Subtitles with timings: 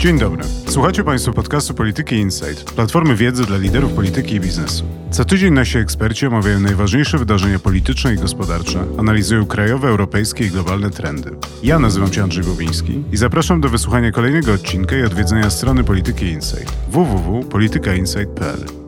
[0.00, 0.44] Dzień dobry.
[0.68, 4.84] Słuchacie Państwo podcastu Polityki Insight, platformy wiedzy dla liderów polityki i biznesu.
[5.10, 10.90] Co tydzień nasi eksperci omawiają najważniejsze wydarzenia polityczne i gospodarcze, analizują krajowe, europejskie i globalne
[10.90, 11.30] trendy.
[11.62, 16.26] Ja nazywam się Andrzej Bobiński i zapraszam do wysłuchania kolejnego odcinka i odwiedzenia strony Polityki
[16.26, 18.79] Insight www.politykainsight.pl.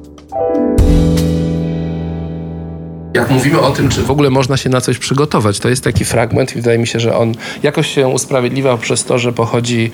[3.15, 6.05] Jak mówimy o tym, czy w ogóle można się na coś przygotować, to jest taki
[6.05, 9.91] fragment i wydaje mi się, że on jakoś się usprawiedliwiał przez to, że pochodzi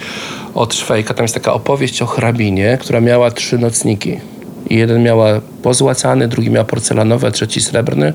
[0.55, 1.15] od Szwejka.
[1.15, 4.21] Tam jest taka opowieść o hrabinie, która miała trzy nocniki.
[4.71, 8.13] Jeden miała pozłacany, drugi miał porcelanowy, trzeci srebrny.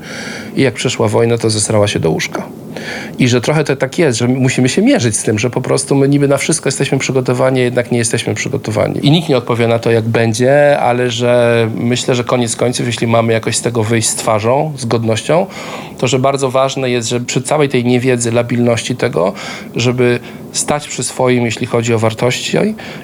[0.56, 2.46] I jak przeszła wojna, to zesrała się do łóżka.
[3.18, 5.94] I że trochę to tak jest, że musimy się mierzyć z tym, że po prostu
[5.94, 9.06] my niby na wszystko jesteśmy przygotowani, jednak nie jesteśmy przygotowani.
[9.06, 13.06] I nikt nie odpowie na to, jak będzie, ale że myślę, że koniec końców, jeśli
[13.06, 15.46] mamy jakoś z tego wyjść z twarzą, z godnością,
[15.98, 19.32] to że bardzo ważne jest, że przy całej tej niewiedzy, labilności tego,
[19.76, 20.20] żeby
[20.52, 22.58] stać przy swoim, jeśli chodzi o wartości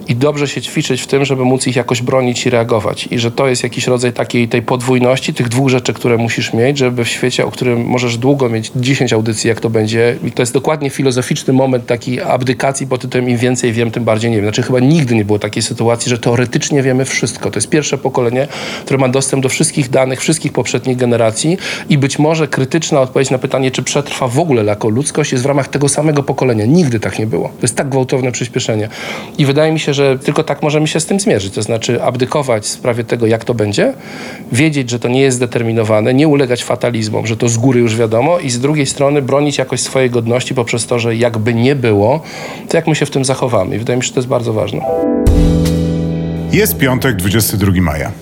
[0.08, 3.08] i dobrze się ćwiczyć w tym, żeby móc ich jakoś bronić i reagować.
[3.10, 6.78] I że to jest jakiś rodzaj takiej tej podwójności, tych dwóch rzeczy, które musisz mieć,
[6.78, 10.17] żeby w świecie, o którym możesz długo mieć 10 audycji, jak to będzie.
[10.25, 14.31] I to jest dokładnie filozoficzny moment takiej abdykacji pod tytułem im więcej wiem, tym bardziej
[14.31, 14.45] nie wiem.
[14.45, 17.50] Znaczy chyba nigdy nie było takiej sytuacji, że teoretycznie wiemy wszystko.
[17.50, 18.48] To jest pierwsze pokolenie,
[18.84, 23.39] które ma dostęp do wszystkich danych, wszystkich poprzednich generacji i być może krytyczna odpowiedź na
[23.39, 26.65] pytanie, czy przetrwa w ogóle jako ludzkość jest w ramach tego samego pokolenia.
[26.65, 27.48] Nigdy tak nie było.
[27.48, 28.89] To jest tak gwałtowne przyspieszenie.
[29.39, 31.55] I wydaje mi się, że tylko tak możemy się z tym zmierzyć.
[31.55, 33.94] To znaczy abdykować w sprawie tego, jak to będzie,
[34.52, 38.38] wiedzieć, że to nie jest zdeterminowane, nie ulegać fatalizmom, że to z góry już wiadomo
[38.38, 42.22] i z drugiej strony bronić jakoś swojej godności poprzez to, że jakby nie było,
[42.68, 43.76] to jak my się w tym zachowamy.
[43.76, 44.80] I wydaje mi się, że to jest bardzo ważne.
[46.52, 48.12] Jest piątek, 22 maja.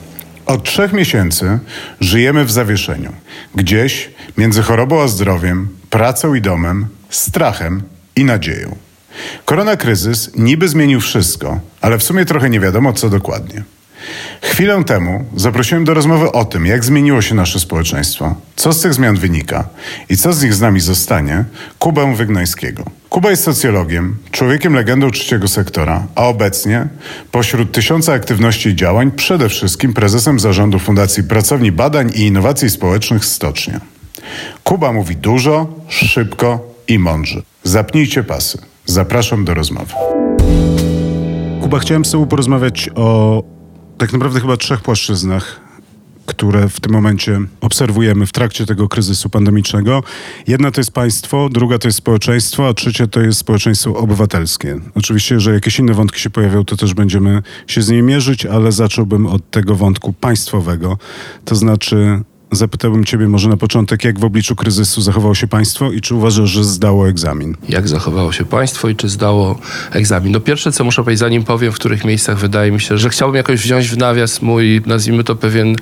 [0.46, 1.58] Od trzech miesięcy
[2.00, 3.12] żyjemy w zawieszeniu.
[3.54, 7.82] Gdzieś między chorobą a zdrowiem, pracą i domem, strachem
[8.16, 8.76] i nadzieją.
[9.44, 13.62] Korona kryzys niby zmienił wszystko, ale w sumie trochę nie wiadomo co dokładnie.
[14.42, 18.94] Chwilę temu zaprosiłem do rozmowy o tym, jak zmieniło się nasze społeczeństwo, co z tych
[18.94, 19.68] zmian wynika
[20.08, 21.44] i co z nich z nami zostanie,
[21.78, 22.84] Kubę Wygnańskiego.
[23.08, 26.86] Kuba jest socjologiem, człowiekiem legendą trzeciego sektora, a obecnie,
[27.30, 33.24] pośród tysiąca aktywności i działań, przede wszystkim prezesem zarządu Fundacji Pracowni Badań i Innowacji Społecznych
[33.24, 33.80] Stocznia.
[34.64, 37.42] Kuba mówi dużo, szybko i mądrze.
[37.64, 38.58] Zapnijcie pasy.
[38.86, 39.92] Zapraszam do rozmowy.
[41.60, 43.42] Kuba, chciałem z Tobą porozmawiać o
[43.98, 45.60] tak naprawdę chyba trzech płaszczyznach,
[46.26, 50.02] które w tym momencie obserwujemy w trakcie tego kryzysu pandemicznego.
[50.46, 54.80] Jedna to jest państwo, druga to jest społeczeństwo, a trzecie to jest społeczeństwo obywatelskie.
[54.94, 58.72] Oczywiście, że jakieś inne wątki się pojawią, to też będziemy się z nimi mierzyć, ale
[58.72, 60.98] zacząłbym od tego wątku państwowego,
[61.44, 62.22] to znaczy
[62.52, 66.50] Zapytałbym Ciebie może na początek, jak w obliczu kryzysu zachowało się państwo i czy uważasz,
[66.50, 67.56] że zdało egzamin?
[67.68, 69.58] Jak zachowało się państwo i czy zdało
[69.92, 70.32] egzamin?
[70.32, 73.36] No pierwsze, co muszę powiedzieć, zanim powiem, w których miejscach wydaje mi się, że chciałbym
[73.36, 75.76] jakoś wziąć w nawias mój, nazwijmy to pewien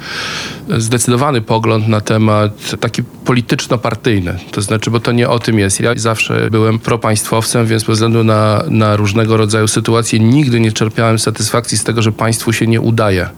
[0.78, 4.38] zdecydowany pogląd na temat taki polityczno-partyjny.
[4.50, 5.81] To znaczy, bo to nie o tym jest.
[5.81, 11.19] Ja zawsze byłem propaństwowcem, więc bez względu na, na różnego rodzaju sytuacje nigdy nie czerpiałem
[11.19, 13.28] satysfakcji z tego, że państwu się nie udaje.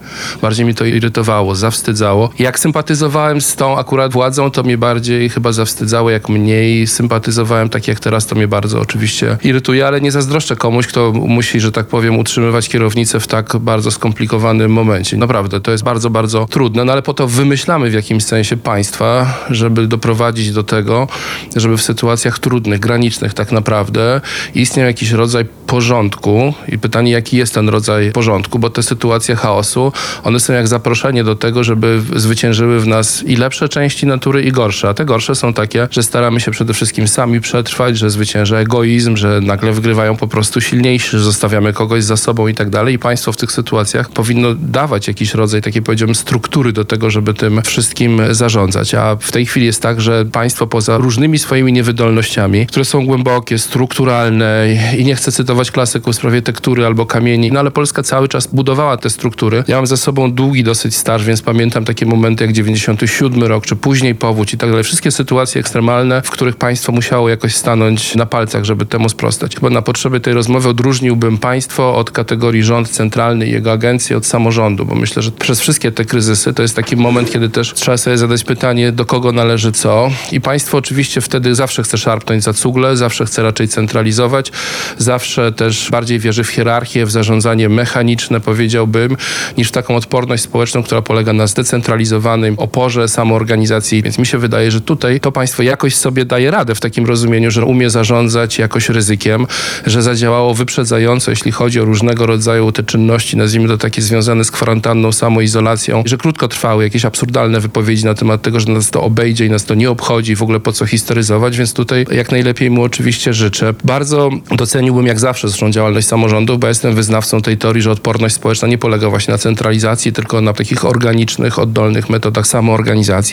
[0.41, 2.29] Bardziej mi to irytowało, zawstydzało.
[2.39, 7.87] Jak sympatyzowałem z tą akurat władzą, to mnie bardziej chyba zawstydzało, jak mniej sympatyzowałem, tak
[7.87, 11.87] jak teraz, to mnie bardzo oczywiście irytuje, ale nie zazdroszczę komuś, kto musi, że tak
[11.87, 15.17] powiem, utrzymywać kierownicę w tak bardzo skomplikowanym momencie.
[15.17, 19.33] Naprawdę, to jest bardzo, bardzo trudne, no ale po to wymyślamy w jakimś sensie państwa,
[19.49, 21.07] żeby doprowadzić do tego,
[21.55, 24.21] żeby w sytuacjach trudnych, granicznych tak naprawdę
[24.55, 29.91] istniał jakiś rodzaj porządku i pytanie, jaki jest ten rodzaj porządku, bo te sytuacje chaosu,
[30.23, 34.51] one są jak zaproszenie do tego, żeby zwyciężyły w nas i lepsze części natury i
[34.51, 34.89] gorsze.
[34.89, 39.17] A te gorsze są takie, że staramy się przede wszystkim sami przetrwać, że zwycięża egoizm,
[39.17, 42.95] że nagle wygrywają po prostu silniejsi, że zostawiamy kogoś za sobą i tak dalej.
[42.95, 47.33] I państwo w tych sytuacjach powinno dawać jakiś rodzaj takiej, powiedziałbym, struktury do tego, żeby
[47.33, 48.93] tym wszystkim zarządzać.
[48.93, 53.57] A w tej chwili jest tak, że państwo poza różnymi swoimi niewydolnościami, które są głębokie,
[53.57, 54.67] strukturalne
[54.97, 58.47] i nie chcę cytować klasyków w sprawie tektury albo kamieni, no ale Polska cały czas
[58.47, 59.63] budowała te struktury.
[59.67, 63.65] Ja mam za sobą długi dosyć staż, więc pamiętam takie momenty jak 90 97 rok,
[63.65, 64.83] czy później powódź i tak dalej.
[64.83, 69.59] Wszystkie sytuacje ekstremalne, w których państwo musiało jakoś stanąć na palcach, żeby temu sprostać.
[69.59, 74.25] Bo na potrzeby tej rozmowy odróżniłbym państwo od kategorii rząd centralny i jego agencje od
[74.25, 77.97] samorządu, bo myślę, że przez wszystkie te kryzysy to jest taki moment, kiedy też trzeba
[77.97, 80.11] sobie zadać pytanie, do kogo należy co.
[80.31, 84.51] I państwo oczywiście wtedy zawsze chce szarpnąć za cugle, zawsze chce raczej centralizować,
[84.97, 89.17] zawsze też bardziej wierzy w hierarchię, w zarządzanie mechaniczne, powiedziałbym,
[89.57, 94.37] niż w taką odporność społeczną, która polega na zdecentralizowanym oporze podporze samoorganizacji, więc mi się
[94.37, 98.59] wydaje, że tutaj to państwo jakoś sobie daje radę w takim rozumieniu, że umie zarządzać
[98.59, 99.47] jakoś ryzykiem,
[99.85, 104.51] że zadziałało wyprzedzająco, jeśli chodzi o różnego rodzaju te czynności, nazwijmy to takie związane z
[104.51, 109.45] kwarantanną, samoizolacją, że krótko trwały jakieś absurdalne wypowiedzi na temat tego, że nas to obejdzie
[109.45, 112.83] i nas to nie obchodzi, w ogóle po co historyzować, więc tutaj jak najlepiej mu
[112.83, 113.73] oczywiście życzę.
[113.83, 118.67] Bardzo doceniłbym jak zawsze zresztą działalność samorządów, bo jestem wyznawcą tej teorii, że odporność społeczna
[118.67, 122.78] nie polega właśnie na centralizacji, tylko na takich organicznych, oddolnych metodach samoorganizacji.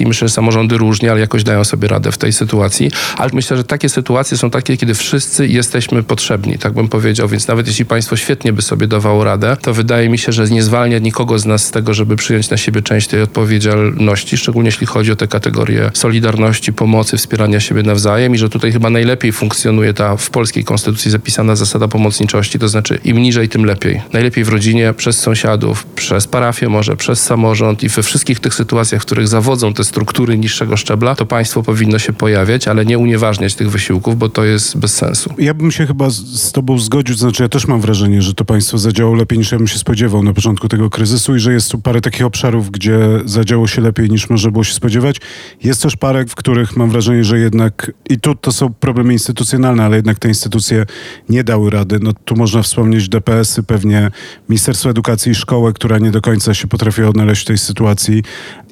[0.07, 2.91] Myślę, że samorządy różnie, ale jakoś dają sobie radę w tej sytuacji.
[3.17, 7.29] Ale myślę, że takie sytuacje są takie, kiedy wszyscy jesteśmy potrzebni, tak bym powiedział.
[7.29, 10.63] Więc nawet jeśli państwo świetnie by sobie dawało radę, to wydaje mi się, że nie
[10.63, 14.87] zwalnia nikogo z nas z tego, żeby przyjąć na siebie część tej odpowiedzialności, szczególnie jeśli
[14.87, 19.95] chodzi o te kategorie solidarności, pomocy, wspierania siebie nawzajem i że tutaj chyba najlepiej funkcjonuje
[19.95, 24.03] ta w polskiej konstytucji zapisana zasada pomocniczości, to znaczy im niżej, tym lepiej.
[24.13, 29.03] Najlepiej w rodzinie, przez sąsiadów, przez parafię może, przez samorząd i we wszystkich tych sytuacjach,
[29.03, 33.55] w których zawodzą te struktury niższego szczebla, to państwo powinno się pojawiać, ale nie unieważniać
[33.55, 35.35] tych wysiłków, bo to jest bez sensu.
[35.38, 38.79] Ja bym się chyba z tobą zgodził, znaczy ja też mam wrażenie, że to państwo
[38.79, 41.79] zadziałało lepiej niż ja bym się spodziewał na początku tego kryzysu i że jest tu
[41.79, 45.17] parę takich obszarów, gdzie zadziało się lepiej niż można było się spodziewać.
[45.65, 49.85] Jest też parę, w których mam wrażenie, że jednak i tu to są problemy instytucjonalne,
[49.85, 50.87] ale jednak te instytucje
[51.29, 51.99] nie dały rady.
[52.03, 54.11] No tu można wspomnieć DPS-y, pewnie
[54.49, 58.23] Ministerstwo Edukacji i Szkołę, która nie do końca się potrafiła odnaleźć w tej sytuacji.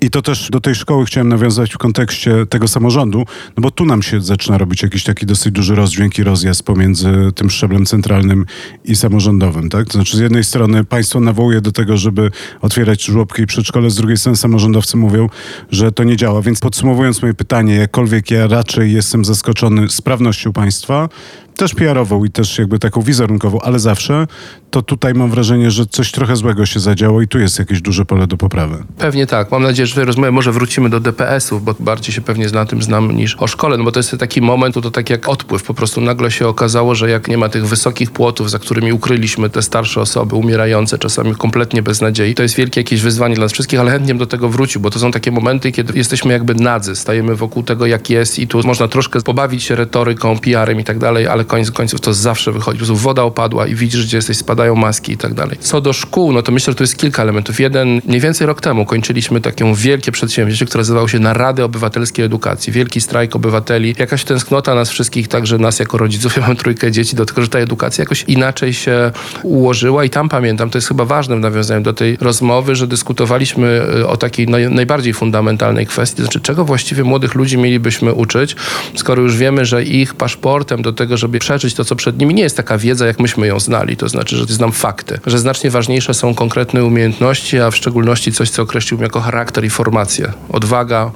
[0.00, 3.19] I to też do tej szkoły chciałem nawiązać w kontekście tego samorządu,
[3.56, 7.08] no bo tu nam się zaczyna robić jakiś taki dosyć duży rozdźwięk i rozjazd pomiędzy
[7.35, 8.46] tym szczeblem centralnym
[8.85, 9.87] i samorządowym, tak?
[9.87, 12.31] To znaczy z jednej strony państwo nawołuje do tego, żeby
[12.61, 15.29] otwierać żłobki i przedszkole, z drugiej strony samorządowcy mówią,
[15.70, 16.43] że to nie działa.
[16.43, 21.08] Więc podsumowując moje pytanie, jakkolwiek ja raczej jestem zaskoczony sprawnością państwa,
[21.56, 24.26] też PR-ową i też jakby taką wizerunkową, ale zawsze,
[24.70, 28.04] to tutaj mam wrażenie, że coś trochę złego się zadziało i tu jest jakieś duże
[28.04, 28.84] pole do poprawy.
[28.98, 29.50] Pewnie tak.
[29.50, 32.66] Mam nadzieję, że w tej rozmowie może wrócimy do DPS-ów, bo bardziej się pewnie na
[32.66, 35.62] tym znam niż o szkole, no bo to jest taki moment, to tak jak odpływ.
[35.62, 39.50] Po prostu nagle się okazało, że jak nie ma tych wysokich płotów, za którymi ukryliśmy
[39.50, 43.52] te starsze osoby, umierające, czasami kompletnie bez nadziei, to jest wielkie jakieś wyzwanie dla nas
[43.52, 46.96] wszystkich, ale chętnie do tego wrócił, bo to są takie momenty, kiedy jesteśmy jakby nadzy,
[46.96, 50.98] stajemy wokół tego, jak jest i tu można troszkę pobawić się retoryką, PR-em i tak
[50.98, 52.79] dalej, ale koniec końców to zawsze wychodzi.
[52.79, 55.56] Po prostu woda opadła i widzisz, gdzie jesteś, spadają maski i tak dalej.
[55.61, 57.61] Co do szkół, no to myślę, że to jest kilka elementów.
[57.61, 62.73] Jeden, mniej więcej rok temu kończyliśmy takie wielkie przedsięwzięcie, które nazywało się Narady Obywatelskiej Edukacji.
[62.73, 63.94] Wielki strajk obywateli.
[63.99, 67.49] Jakaś tęsknota nas wszystkich, także nas jako rodziców, ja mam trójkę dzieci, do tego, że
[67.49, 69.12] ta edukacja jakoś inaczej się
[69.43, 73.82] ułożyła i tam pamiętam, to jest chyba ważne w nawiązaniu do tej rozmowy, że dyskutowaliśmy
[73.97, 78.56] y, o takiej naj, najbardziej fundamentalnej kwestii, to znaczy czego właściwie młodych ludzi mielibyśmy uczyć,
[78.94, 82.42] skoro już wiemy, że ich paszportem do tego, żeby przeżyć to, co przed nimi, nie
[82.42, 83.96] jest taka wiedza, jak myśmy ją znali.
[83.96, 88.50] To znaczy, że znam fakty, że znacznie ważniejsze są konkretne umiejętności, a w szczególności coś,
[88.50, 90.32] co określiłbym jako charakter i formację.
[90.48, 91.10] Odwaga,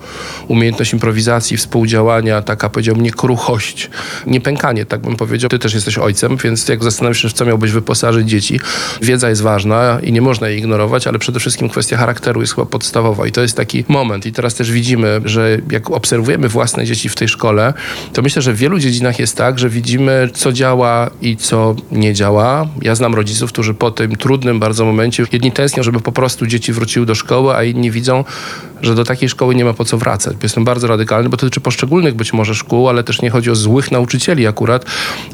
[0.49, 3.91] umiejętność improwizacji, współdziałania, taka powiedziałbym nie kruchość,
[4.27, 5.51] nie pękanie, tak bym powiedział.
[5.51, 8.61] Ty też jesteś ojcem, więc jak zastanawiasz się, w co miałbyś wyposażyć dzieci,
[9.03, 12.67] wiedza jest ważna i nie można jej ignorować, ale przede wszystkim kwestia charakteru jest chyba
[12.67, 14.27] podstawowa i to jest taki moment.
[14.27, 17.75] I teraz też widzimy, że jak obserwujemy własne dzieci w tej szkole,
[18.13, 22.15] to myślę, że w wielu dziedzinach jest tak, że widzimy, co działa i co nie
[22.15, 22.67] działa.
[22.83, 26.73] Ja znam rodziców, którzy po tym trudnym bardzo momencie, jedni tęsknią, żeby po prostu dzieci
[26.73, 28.25] wróciły do szkoły, a inni widzą,
[28.83, 30.37] że do takiej szkoły nie ma po co wracać.
[30.43, 33.55] Jestem bardzo radykalny, bo to dotyczy poszczególnych być może szkół, ale też nie chodzi o
[33.55, 34.85] złych nauczycieli akurat,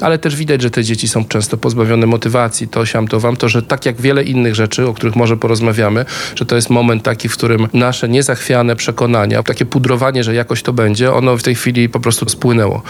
[0.00, 3.49] ale też widać, że te dzieci są często pozbawione motywacji, to siam, to wam, to,
[3.49, 6.04] że tak jak wiele innych rzeczy, o których może porozmawiamy,
[6.35, 10.73] że to jest moment taki, w którym nasze niezachwiane przekonania, takie pudrowanie, że jakoś to
[10.73, 12.83] będzie, ono w tej chwili po prostu spłynęło.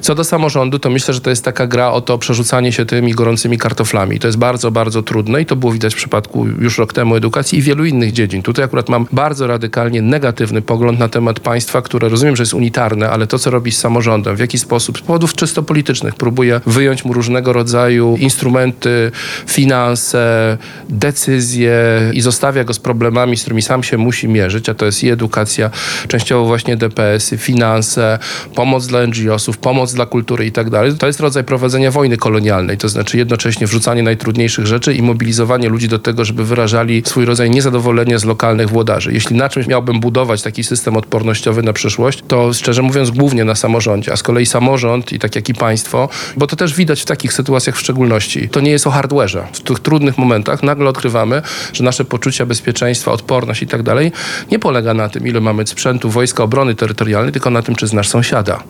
[0.00, 3.12] Co do samorządu, to myślę, że to jest taka gra o to przerzucanie się tymi
[3.12, 4.18] gorącymi kartoflami.
[4.18, 7.58] To jest bardzo, bardzo trudne i to było widać w przypadku już rok temu edukacji
[7.58, 8.42] i wielu innych dziedzin.
[8.42, 13.10] Tutaj akurat mam bardzo radykalnie negatywny pogląd na temat państwa, które rozumiem, że jest unitarne,
[13.10, 17.04] ale to, co robi z samorządem, w jaki sposób, z powodów czysto politycznych, próbuje wyjąć
[17.04, 19.10] mu różnego rodzaju instrumenty,
[19.46, 20.58] finanse,
[20.88, 21.72] decyzje
[22.12, 25.10] i zostawia go z problemami, z którymi sam się musi mierzyć, a to jest i
[25.10, 25.70] edukacja,
[26.08, 28.18] częściowo właśnie DPS-y, finanse,
[28.54, 30.94] pomoc dla NGO-sów, pomoc dla kultury i tak dalej.
[30.98, 35.88] To jest rodzaj prowadzenia wojny kolonialnej, to znaczy jednocześnie wrzucanie najtrudniejszych rzeczy i mobilizowanie ludzi
[35.88, 39.12] do tego, żeby wyrażali swój rodzaj niezadowolenia z lokalnych włodarzy.
[39.12, 43.54] Jeśli na czymś miałbym budować taki system odpornościowy na przyszłość, to szczerze mówiąc głównie na
[43.54, 47.04] samorządzie, a z kolei samorząd i tak jak i państwo, bo to też widać w
[47.04, 49.42] takich sytuacjach w szczególności, to nie jest o hardware'ze.
[49.52, 54.12] W tych trudnych momentach nagle odkrywamy, że nasze poczucia bezpieczeństwa, odporność i tak dalej
[54.50, 58.08] nie polega na tym, ile mamy sprzętu wojska obrony terytorialnej, tylko na tym, czy znasz
[58.08, 58.62] sąsiada,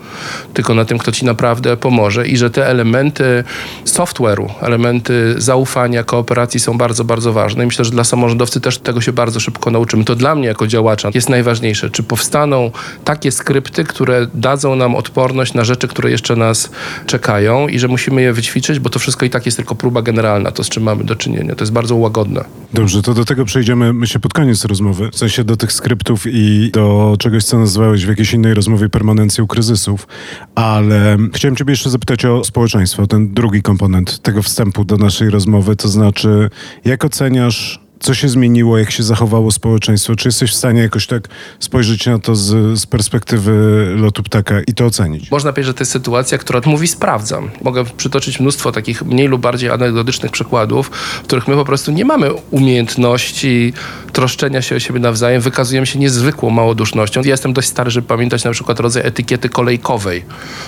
[0.55, 3.45] tylko na tym, kto ci naprawdę pomoże i że te elementy
[3.85, 9.01] software'u, elementy zaufania, kooperacji są bardzo, bardzo ważne i myślę, że dla samorządowcy też tego
[9.01, 10.05] się bardzo szybko nauczymy.
[10.05, 11.11] To dla mnie jako działacza.
[11.15, 12.71] Jest najważniejsze, czy powstaną
[13.05, 16.71] takie skrypty, które dadzą nam odporność na rzeczy, które jeszcze nas
[17.07, 20.51] czekają i że musimy je wyćwiczyć, bo to wszystko i tak jest tylko próba generalna,
[20.51, 21.55] to z czym mamy do czynienia.
[21.55, 22.45] To jest bardzo łagodne.
[22.75, 25.11] Dobrze, to do tego przejdziemy, myślę, pod koniec rozmowy.
[25.13, 29.47] W sensie do tych skryptów i do czegoś, co nazywałeś w jakiejś innej rozmowie permanencją
[29.47, 30.07] kryzysów.
[30.55, 35.77] Ale chciałem ciebie jeszcze zapytać o społeczeństwo, ten drugi komponent tego wstępu do naszej rozmowy,
[35.77, 36.51] to znaczy
[36.85, 40.17] jak oceniasz co się zmieniło, jak się zachowało społeczeństwo?
[40.17, 41.29] Czy jesteś w stanie jakoś tak
[41.59, 45.31] spojrzeć na to z, z perspektywy lotu ptaka i to ocenić?
[45.31, 47.51] Można powiedzieć, że to jest sytuacja, która mówi sprawdzam.
[47.63, 50.91] Mogę przytoczyć mnóstwo takich mniej lub bardziej anegdotycznych przykładów,
[51.23, 53.73] w których my po prostu nie mamy umiejętności
[54.13, 57.21] troszczenia się o siebie nawzajem, wykazujemy się niezwykłą małodusznością.
[57.21, 60.25] Ja jestem dość stary, żeby pamiętać na przykład rodzaj etykiety kolejkowej,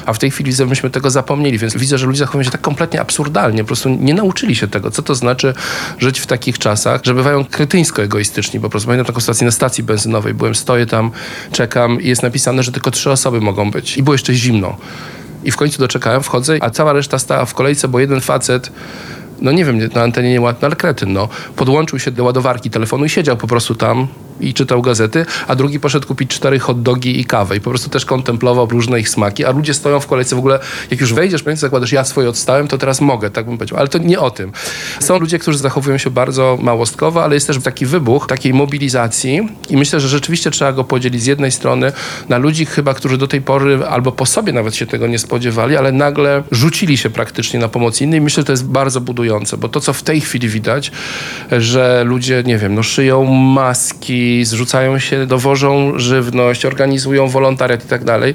[0.07, 3.01] a w tej chwili myśmy tego zapomnieli, więc widzę, że ludzie zachowują się tak kompletnie
[3.01, 5.55] absurdalnie, po prostu nie nauczyli się tego, co to znaczy
[5.99, 8.61] żyć w takich czasach, żeby bywają kretyńsko egoistyczni.
[8.61, 10.35] Po prostu pamiętam taką sytuację na stacji benzynowej.
[10.35, 11.11] Byłem, stoję tam,
[11.53, 13.97] czekam i jest napisane, że tylko trzy osoby mogą być.
[13.97, 14.77] I było jeszcze zimno.
[15.45, 18.73] I w końcu doczekałem, wchodzę, a cała reszta stała w kolejce, bo jeden facet
[19.41, 21.29] no nie wiem, na antenie nie ładny, ale kretyn, no.
[21.57, 24.09] Podłączył się do ładowarki telefonu i siedział po prostu tam
[24.41, 27.91] i czytał gazety, a drugi poszedł kupić cztery hot dogi i kawę i po prostu
[27.91, 30.59] też kontemplował różne ich smaki, a ludzie stoją w kolejce w ogóle,
[30.91, 33.89] jak już wejdziesz, powiedzmy, zakładasz, ja swoje odstałem, to teraz mogę, tak bym powiedział, ale
[33.89, 34.53] to nie o tym.
[35.01, 39.77] Są ludzie, którzy zachowują się bardzo małostkowo, ale jest też taki wybuch takiej mobilizacji i
[39.77, 41.93] myślę, że rzeczywiście trzeba go podzielić z jednej strony
[42.29, 45.77] na ludzi chyba, którzy do tej pory albo po sobie nawet się tego nie spodziewali,
[45.77, 48.21] ale nagle rzucili się praktycznie na pomoc innej.
[48.21, 50.93] Myślę, że to jest bardzo budujące, bo to, co w tej chwili widać,
[51.51, 58.05] że ludzie, nie wiem, no szyją maski, zrzucają się, dowożą żywność, organizują wolontariat i tak
[58.05, 58.35] dalej,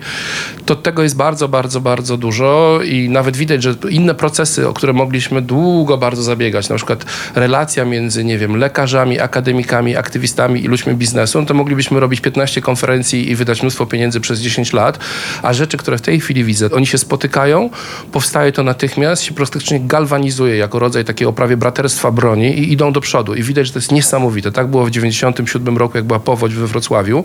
[0.66, 4.94] to tego jest bardzo, bardzo, bardzo dużo i nawet widać, że inne procesy, o które
[4.94, 10.94] mogliśmy długo bardzo zabiegać, na przykład relacja między, nie wiem, lekarzami, akademikami, aktywistami i ludźmi
[10.94, 15.00] biznesu, no to moglibyśmy robić 15 konferencji i wydać mnóstwo pieniędzy przez 10 lat,
[15.42, 17.70] a rzeczy, które w tej chwili widzę, oni się spotykają,
[18.12, 23.02] powstaje to natychmiast, się praktycznie galwanizuje jako rodzaj takiego prawie braterstwa broni i idą do
[23.02, 24.52] przodu i widać, że to jest niesamowite.
[24.52, 27.24] Tak było w 97 roku roku, jak była powódź we Wrocławiu,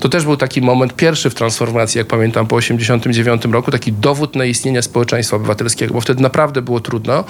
[0.00, 4.36] to też był taki moment pierwszy w transformacji, jak pamiętam, po 89 roku, taki dowód
[4.36, 7.24] na istnienie społeczeństwa obywatelskiego, bo wtedy naprawdę było trudno.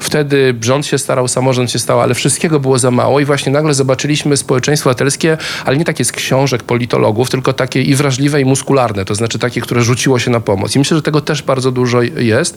[0.00, 3.74] Wtedy rząd się starał, samorząd się stał, ale wszystkiego było za mało i właśnie nagle
[3.74, 9.04] zobaczyliśmy społeczeństwo obywatelskie, ale nie takie z książek politologów, tylko takie i wrażliwe, i muskularne,
[9.04, 10.76] to znaczy takie, które rzuciło się na pomoc.
[10.76, 12.56] I myślę, że tego też bardzo dużo jest.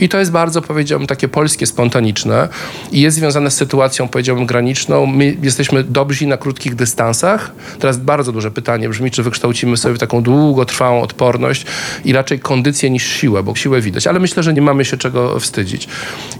[0.00, 2.48] I to jest bardzo, powiedziałbym, takie polskie, spontaniczne
[2.92, 5.06] i jest związane z sytuacją, powiedziałbym, graniczną.
[5.06, 7.52] My jesteśmy dobrzy na krótkich dystansach, dystansach.
[7.78, 11.66] Teraz bardzo duże pytanie brzmi, czy wykształcimy sobie taką długotrwałą odporność
[12.04, 15.40] i raczej kondycję niż siłę, bo siłę widać, ale myślę, że nie mamy się czego
[15.40, 15.88] wstydzić.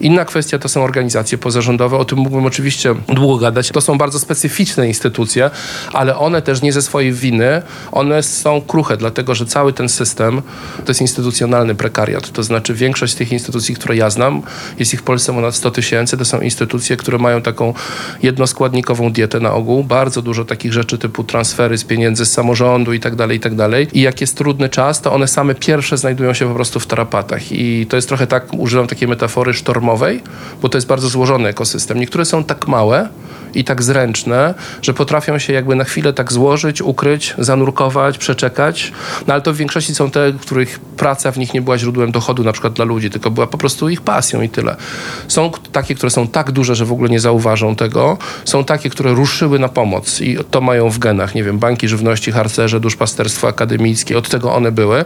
[0.01, 3.69] Inna kwestia to są organizacje pozarządowe, o tym mógłbym oczywiście długo gadać.
[3.69, 5.51] To są bardzo specyficzne instytucje,
[5.93, 7.63] ale one też nie ze swojej winy,
[7.93, 10.43] one są kruche, dlatego że cały ten system
[10.85, 12.31] to jest instytucjonalny prekariat.
[12.31, 14.43] To znaczy większość tych instytucji, które ja znam,
[14.79, 17.75] jest ich w Polsce ponad 100 tysięcy, to są instytucje, które mają taką
[18.23, 23.01] jednoskładnikową dietę na ogół, bardzo dużo takich rzeczy typu transfery z pieniędzy z samorządu i
[23.01, 23.89] tak dalej, i tak dalej.
[23.93, 27.53] I jak jest trudny czas, to one same pierwsze znajdują się po prostu w tarapatach.
[27.53, 30.23] I to jest trochę tak, używam takiej metafory sztormowej,
[30.63, 32.01] bo to jest bardzo złożony ekosystem.
[32.01, 33.09] Niektóre są tak małe,
[33.55, 38.93] i tak zręczne, że potrafią się jakby na chwilę tak złożyć, ukryć, zanurkować, przeczekać.
[39.27, 42.45] No ale to w większości są te, których praca w nich nie była źródłem dochodu
[42.45, 44.77] na przykład dla ludzi, tylko była po prostu ich pasją i tyle.
[45.29, 48.19] Są takie, które są tak duże, że w ogóle nie zauważą tego.
[48.45, 51.35] Są takie, które ruszyły na pomoc i to mają w genach.
[51.35, 55.05] Nie wiem, banki żywności, harcerze, duszpasterstwo akademickie, od tego one były.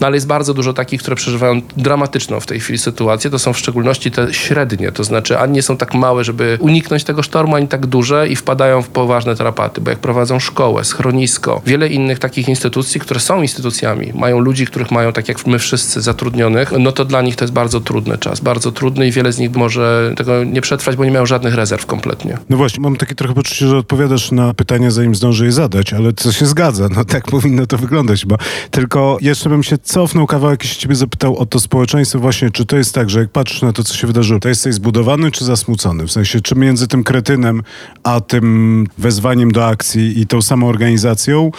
[0.00, 3.30] No ale jest bardzo dużo takich, które przeżywają dramatyczną w tej chwili sytuację.
[3.30, 7.04] To są w szczególności te średnie, to znaczy ani nie są tak małe, żeby uniknąć
[7.04, 11.62] tego sztormu, ani tak duże i wpadają w poważne tarapaty, bo jak prowadzą szkołę, schronisko,
[11.66, 16.00] wiele innych takich instytucji, które są instytucjami, mają ludzi, których mają tak jak my wszyscy
[16.00, 19.38] zatrudnionych, no to dla nich to jest bardzo trudny czas, bardzo trudny i wiele z
[19.38, 22.38] nich może tego nie przetrwać, bo nie mają żadnych rezerw kompletnie.
[22.48, 26.12] No właśnie, mam takie trochę poczucie, że odpowiadasz na pytania, zanim zdążę je zadać, ale
[26.12, 28.36] to się zgadza, no tak powinno to wyglądać bo
[28.70, 32.66] Tylko jeszcze bym się cofnął kawałek i się ciebie zapytał o to społeczeństwo właśnie, czy
[32.66, 35.44] to jest tak, że jak patrzysz na to, co się wydarzyło, to jesteś zbudowany czy
[35.44, 36.06] zasmucony?
[36.06, 37.62] W sensie, czy między tym kretynem
[38.02, 41.50] a tym wezwaniem do akcji i tą samą organizacją,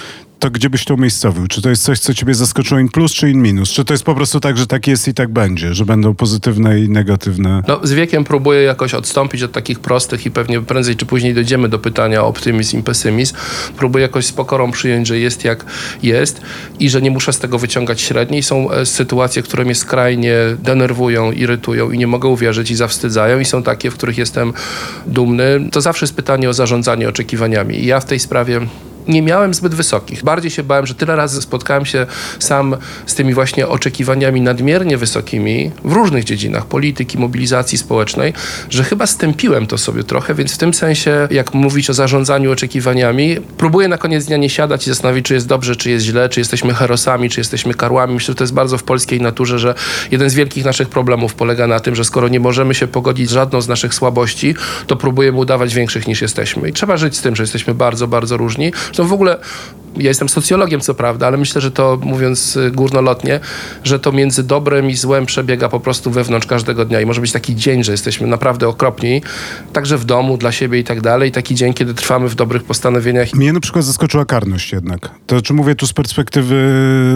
[0.44, 1.48] to gdzie byś to umiejscowił?
[1.48, 3.70] Czy to jest coś, co ciebie zaskoczyło in plus czy in minus?
[3.70, 6.80] Czy to jest po prostu tak, że tak jest i tak będzie, że będą pozytywne
[6.80, 7.64] i negatywne?
[7.68, 11.70] No, z wiekiem próbuję jakoś odstąpić od takich prostych i pewnie prędzej czy później dojdziemy
[11.70, 13.36] do pytania o optymizm i pesymizm.
[13.78, 15.66] Próbuję jakoś z pokorą przyjąć, że jest jak
[16.04, 16.42] jest
[16.80, 18.44] i że nie muszę z tego wyciągać średniej.
[18.44, 23.46] Są e, sytuacje, które mnie skrajnie denerwują, irytują i nie mogę uwierzyć i zawstydzają i
[23.46, 24.54] są takie, w których jestem
[25.08, 25.70] dumny.
[25.72, 27.80] To zawsze jest pytanie o zarządzanie oczekiwaniami.
[27.80, 28.62] I ja w tej sprawie
[29.08, 30.24] nie miałem zbyt wysokich.
[30.24, 32.06] Bardziej się bałem, że tyle razy spotkałem się
[32.40, 38.34] sam z tymi właśnie oczekiwaniami nadmiernie wysokimi w różnych dziedzinach polityki, mobilizacji społecznej,
[38.70, 43.38] że chyba stępiłem to sobie trochę, więc w tym sensie, jak mówić o zarządzaniu oczekiwaniami,
[43.58, 46.40] próbuję na koniec dnia nie siadać i zastanowić, czy jest dobrze, czy jest źle, czy
[46.40, 48.14] jesteśmy herosami, czy jesteśmy karłami.
[48.14, 49.76] Myślę, że to jest bardzo w polskiej naturze, że
[50.12, 53.32] jeden z wielkich naszych problemów polega na tym, że skoro nie możemy się pogodzić z
[53.32, 54.56] żadną z naszych słabości,
[54.88, 56.70] to próbujemy udawać większych niż jesteśmy.
[56.70, 58.72] I trzeba żyć z tym, że jesteśmy bardzo, bardzo różni.
[58.94, 59.38] Zresztą w ogóle
[59.98, 63.40] ja jestem socjologiem, co prawda, ale myślę, że to mówiąc y, górnolotnie,
[63.84, 67.02] że to między dobrem i złem przebiega po prostu wewnątrz każdego dnia.
[67.02, 69.22] I może być taki dzień, że jesteśmy naprawdę okropni,
[69.74, 71.32] także w domu, dla siebie i tak dalej.
[71.32, 73.34] Taki dzień, kiedy trwamy w dobrych postanowieniach.
[73.34, 75.12] Mnie na przykład zaskoczyła karność jednak.
[75.28, 76.56] To czy mówię tu z perspektywy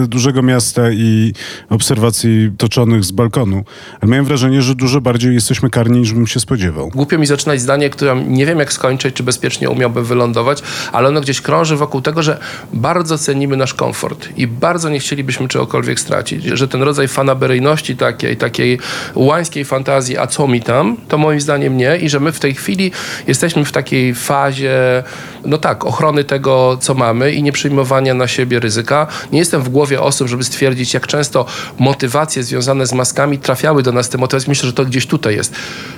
[0.08, 1.32] dużego miasta i
[1.70, 3.64] obserwacji toczonych z balkonu.
[4.00, 6.88] Ale miałem wrażenie, że dużo bardziej jesteśmy karni, niż bym się spodziewał.
[6.88, 11.20] Głupio mi zaczynać zdanie, które nie wiem jak skończyć, czy bezpiecznie umiałbym wylądować, ale ono
[11.20, 12.38] gdzieś krąży wokół tego, że
[12.72, 16.44] bardzo cenimy nasz komfort i bardzo nie chcielibyśmy czegokolwiek stracić.
[16.44, 18.78] Że ten rodzaj fanaberyjności takiej, takiej
[19.14, 22.54] łańskiej fantazji, a co mi tam, to moim zdaniem nie i że my w tej
[22.54, 22.92] chwili
[23.26, 25.02] jesteśmy w takiej fazie,
[25.44, 29.06] no tak, ochrony tego, co mamy i nie przyjmowania na siebie ryzyka.
[29.32, 31.46] Nie jestem w głowie osób, żeby stwierdzić, jak często
[31.78, 34.48] motywacje związane z maskami trafiały do nas te motywacje.
[34.48, 35.54] Myślę, że to gdzieś tutaj jest.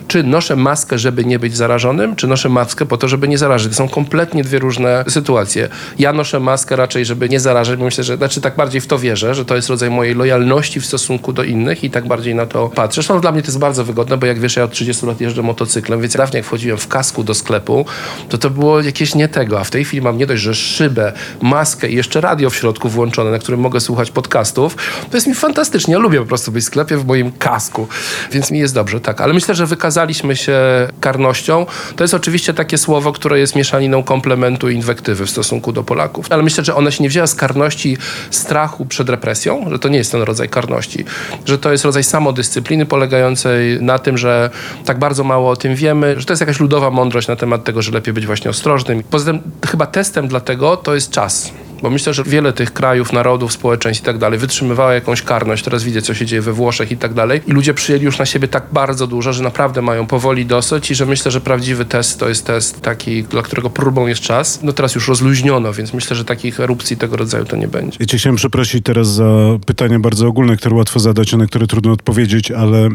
[0.08, 3.70] Czy noszę maskę, żeby nie być zarażonym, czy noszę maskę po to, żeby nie zarażyć?
[3.70, 5.59] To są kompletnie dwie różne sytuacje.
[5.98, 8.98] Ja noszę maskę raczej, żeby nie zarażać, bo myślę, że znaczy tak bardziej w to
[8.98, 12.46] wierzę, że to jest rodzaj mojej lojalności w stosunku do innych i tak bardziej na
[12.46, 12.94] to patrzę.
[12.94, 15.42] Zresztą dla mnie to jest bardzo wygodne, bo jak wiesz, ja od 30 lat jeżdżę
[15.42, 17.86] motocyklem, więc dawniej jak wchodziłem w kasku do sklepu,
[18.28, 21.12] to to było jakieś nie tego, a w tej chwili mam nie dość, że szybę,
[21.40, 24.76] maskę i jeszcze radio w środku włączone, na którym mogę słuchać podcastów.
[25.10, 25.94] To jest mi fantastycznie.
[25.94, 27.88] Ja lubię po prostu być w sklepie w moim kasku,
[28.32, 29.20] więc mi jest dobrze, tak.
[29.20, 30.58] Ale myślę, że wykazaliśmy się
[31.00, 31.66] karnością.
[31.96, 36.26] To jest oczywiście takie słowo, które jest mieszaniną komplementu i inwektywy w stosunku do Polaków.
[36.30, 37.96] Ale myślę, że ona się nie wzięła z karności
[38.30, 41.04] strachu przed represją, że to nie jest ten rodzaj karności,
[41.46, 44.50] że to jest rodzaj samodyscypliny polegającej na tym, że
[44.84, 47.82] tak bardzo mało o tym wiemy, że to jest jakaś ludowa mądrość na temat tego,
[47.82, 49.02] że lepiej być właśnie ostrożnym.
[49.10, 51.52] Poza tym chyba testem dla tego to jest czas.
[51.82, 55.64] Bo myślę, że wiele tych krajów, narodów, społeczeństw i tak dalej wytrzymywało jakąś karność.
[55.64, 57.40] Teraz widzę, co się dzieje we Włoszech i tak dalej.
[57.46, 60.94] I ludzie przyjęli już na siebie tak bardzo dużo, że naprawdę mają powoli dosyć i
[60.94, 64.62] że myślę, że prawdziwy test to jest test taki, dla którego próbą jest czas.
[64.62, 67.96] No teraz już rozluźniono, więc myślę, że takich erupcji tego rodzaju to nie będzie.
[68.00, 69.30] Ja cię chciałem przeprosić teraz za
[69.66, 72.88] pytania bardzo ogólne, które łatwo zadać, a na które trudno odpowiedzieć, ale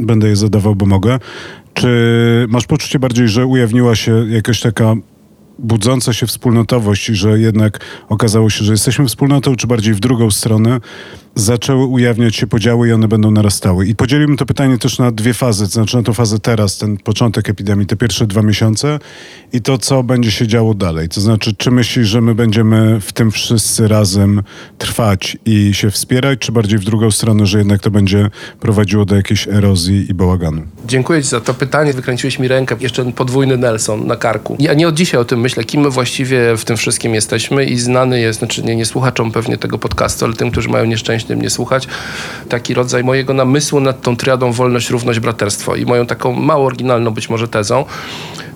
[0.00, 1.18] będę je zadawał, bo mogę.
[1.74, 4.94] Czy masz poczucie bardziej, że ujawniła się jakaś taka
[5.62, 10.80] budząca się wspólnotowość, że jednak okazało się, że jesteśmy wspólnotą, czy bardziej w drugą stronę,
[11.34, 13.86] zaczęły ujawniać się podziały i one będą narastały.
[13.86, 16.96] I podzielimy to pytanie też na dwie fazy, to znaczy na tą fazę teraz, ten
[16.96, 18.98] początek epidemii, te pierwsze dwa miesiące
[19.52, 21.08] i to, co będzie się działo dalej.
[21.08, 24.42] To znaczy, czy myślisz, że my będziemy w tym wszyscy razem
[24.78, 29.16] trwać i się wspierać, czy bardziej w drugą stronę, że jednak to będzie prowadziło do
[29.16, 30.62] jakiejś erozji i bałaganu?
[30.86, 31.92] Dziękuję Ci za to pytanie.
[31.92, 32.76] Wykręciłeś mi rękę.
[32.80, 34.56] Jeszcze podwójny Nelson na karku.
[34.58, 37.78] Ja nie od dzisiaj o tym myślę, kim my właściwie w tym wszystkim jesteśmy i
[37.78, 41.50] znany jest, znaczy nie, nie słuchaczom pewnie tego podcastu, ale tym, którzy mają nieszczęście mnie
[41.50, 41.88] słuchać,
[42.48, 47.10] taki rodzaj mojego namysłu nad tą triadą wolność, równość, braterstwo i moją taką mało oryginalną
[47.10, 47.84] być może tezą,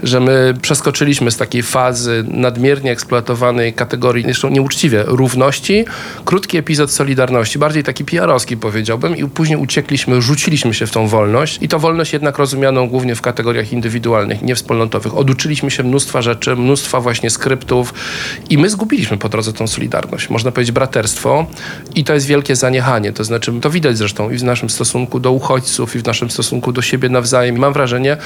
[0.03, 5.85] że my przeskoczyliśmy z takiej fazy nadmiernie eksploatowanej kategorii, zresztą nieuczciwie, równości,
[6.25, 11.59] krótki epizod solidarności, bardziej taki PR-owski powiedziałbym i później uciekliśmy, rzuciliśmy się w tą wolność
[11.61, 15.17] i to wolność jednak rozumianą głównie w kategoriach indywidualnych, nie wspólnotowych.
[15.17, 17.95] Oduczyliśmy się mnóstwa rzeczy, mnóstwa właśnie skryptów
[18.51, 21.47] i my zgubiliśmy po drodze tą solidarność, można powiedzieć braterstwo
[21.95, 25.33] i to jest wielkie zaniechanie, to znaczy to widać zresztą i w naszym stosunku do
[25.33, 27.59] uchodźców i w naszym stosunku do siebie nawzajem.
[27.59, 28.17] Mam wrażenie,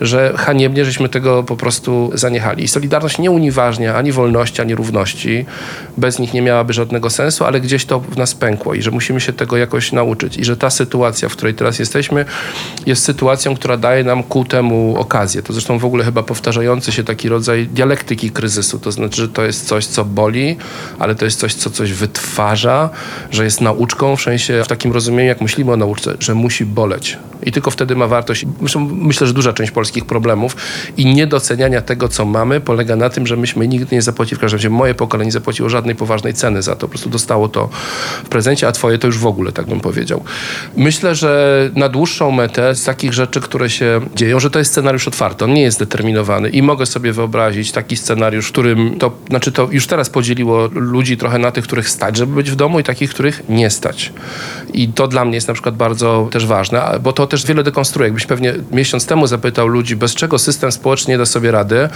[0.00, 2.64] że haniebnie żeśmy tego po prostu zaniechali.
[2.64, 5.46] I Solidarność nie unieważnia ani wolności, ani równości.
[5.96, 9.20] Bez nich nie miałaby żadnego sensu, ale gdzieś to w nas pękło i że musimy
[9.20, 10.36] się tego jakoś nauczyć.
[10.36, 12.24] I że ta sytuacja, w której teraz jesteśmy,
[12.86, 15.42] jest sytuacją, która daje nam ku temu okazję.
[15.42, 18.78] To zresztą w ogóle chyba powtarzający się taki rodzaj dialektyki kryzysu.
[18.78, 20.56] To znaczy, że to jest coś, co boli,
[20.98, 22.90] ale to jest coś, co coś wytwarza,
[23.30, 27.18] że jest nauczką, w sensie w takim rozumieniu, jak myślimy o nauce, że musi boleć.
[27.42, 28.46] I tylko wtedy ma wartość.
[28.90, 30.56] Myślę, że duża część polskich problemów
[30.98, 34.58] i niedoceniania tego, co mamy, polega na tym, że myśmy nigdy nie zapłacili, w każdym
[34.58, 36.80] razie moje pokolenie nie zapłaciło żadnej poważnej ceny za to.
[36.80, 37.68] Po prostu dostało to
[38.24, 40.24] w prezencie, a twoje to już w ogóle, tak bym powiedział.
[40.76, 45.08] Myślę, że na dłuższą metę z takich rzeczy, które się dzieją, że to jest scenariusz
[45.08, 49.52] otwarty, on nie jest determinowany i mogę sobie wyobrazić taki scenariusz, w którym to, znaczy
[49.52, 52.84] to już teraz podzieliło ludzi trochę na tych, których stać, żeby być w domu i
[52.84, 54.12] takich, których nie stać.
[54.72, 58.06] I to dla mnie jest na przykład bardzo też ważne, bo to też wiele dekonstruuje.
[58.06, 61.88] Jakbyś pewnie miesiąc temu zapytał ludzi, bez czego system społeczny społeczny nie da sobie rady,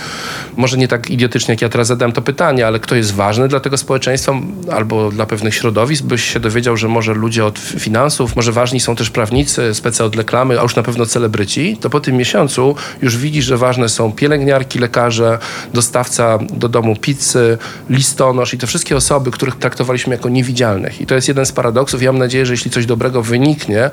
[0.56, 3.60] może nie tak idiotycznie, jak ja teraz zadałem to pytanie, ale kto jest ważny dla
[3.60, 4.32] tego społeczeństwa
[4.72, 8.96] albo dla pewnych środowisk, byś się dowiedział, że może ludzie od finansów, może ważni są
[8.96, 13.16] też prawnicy, specy od reklamy, a już na pewno celebryci, to po tym miesiącu już
[13.16, 15.38] widzisz, że ważne są pielęgniarki, lekarze,
[15.74, 17.58] dostawca do domu pizzy,
[17.90, 21.00] listonosz i te wszystkie osoby, których traktowaliśmy jako niewidzialnych.
[21.00, 22.02] I to jest jeden z paradoksów.
[22.02, 23.90] Ja mam nadzieję, że jeśli coś dobrego wyniknie,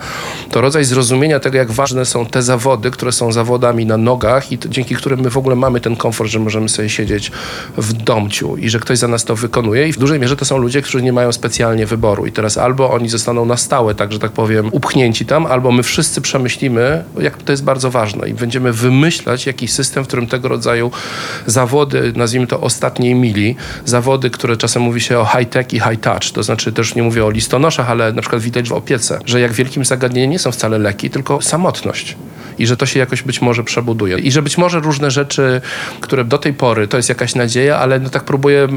[0.51, 4.57] to rodzaj zrozumienia tego, jak ważne są te zawody, które są zawodami na nogach i
[4.57, 7.31] to, dzięki którym my w ogóle mamy ten komfort, że możemy sobie siedzieć
[7.77, 9.87] w domciu i że ktoś za nas to wykonuje.
[9.87, 12.25] I w dużej mierze to są ludzie, którzy nie mają specjalnie wyboru.
[12.25, 15.83] I teraz albo oni zostaną na stałe, tak że tak powiem, upchnięci tam, albo my
[15.83, 20.47] wszyscy przemyślimy, jak to jest bardzo ważne i będziemy wymyślać jakiś system, w którym tego
[20.47, 20.91] rodzaju
[21.45, 26.43] zawody, nazwijmy to ostatniej mili, zawody, które czasem mówi się o high-tech i high-touch, to
[26.43, 29.85] znaczy też nie mówię o listonoszach, ale na przykład widać w opiece, że jak wielkim
[29.85, 32.15] zagadnieniem nie są wcale leki, tylko samotność
[32.59, 34.17] i że to się jakoś być może przebuduje.
[34.17, 35.61] I że być może różne rzeczy,
[36.01, 38.67] które do tej pory to jest jakaś nadzieja, ale no tak próbuję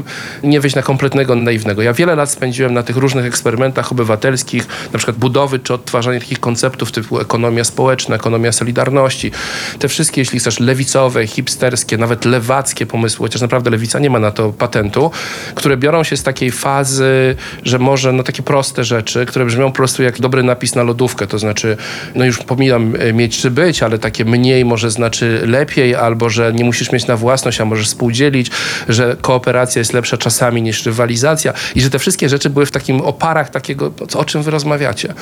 [0.43, 1.81] nie wyjść na kompletnego naiwnego.
[1.81, 6.39] Ja wiele lat spędziłem na tych różnych eksperymentach obywatelskich, na przykład budowy czy odtwarzania takich
[6.39, 9.31] konceptów typu ekonomia społeczna, ekonomia solidarności.
[9.79, 14.31] Te wszystkie, jeśli chcesz, lewicowe, hipsterskie, nawet lewackie pomysły, chociaż naprawdę lewica nie ma na
[14.31, 15.11] to patentu,
[15.55, 19.75] które biorą się z takiej fazy, że może no takie proste rzeczy, które brzmią po
[19.75, 21.77] prostu jak dobry napis na lodówkę, to znaczy,
[22.15, 26.53] no już pomijam e, mieć czy być, ale takie mniej może znaczy lepiej, albo że
[26.53, 28.51] nie musisz mieć na własność, a możesz współdzielić,
[28.89, 33.01] że kooperacja jest lepsza czasami niż rywalizacja i że te wszystkie rzeczy były w takim
[33.01, 35.13] oparach takiego, o czym wy rozmawiacie.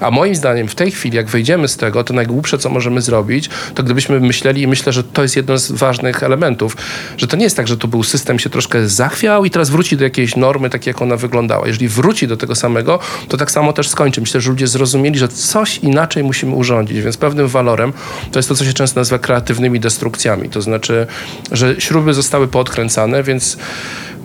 [0.00, 3.50] A moim zdaniem w tej chwili, jak wyjdziemy z tego, to najgłupsze, co możemy zrobić,
[3.74, 6.76] to gdybyśmy myśleli i myślę, że to jest jeden z ważnych elementów,
[7.16, 9.96] że to nie jest tak, że tu był system się troszkę zachwiał i teraz wróci
[9.96, 11.66] do jakiejś normy, tak jak ona wyglądała.
[11.66, 14.20] Jeżeli wróci do tego samego, to tak samo też skończy.
[14.20, 17.92] Myślę, że ludzie zrozumieli, że coś inaczej musimy urządzić, więc pewnym walorem
[18.32, 20.13] to jest to, co się często nazywa kreatywnymi destrukcjami.
[20.50, 21.06] To znaczy,
[21.52, 23.56] że śruby zostały podkręcane, więc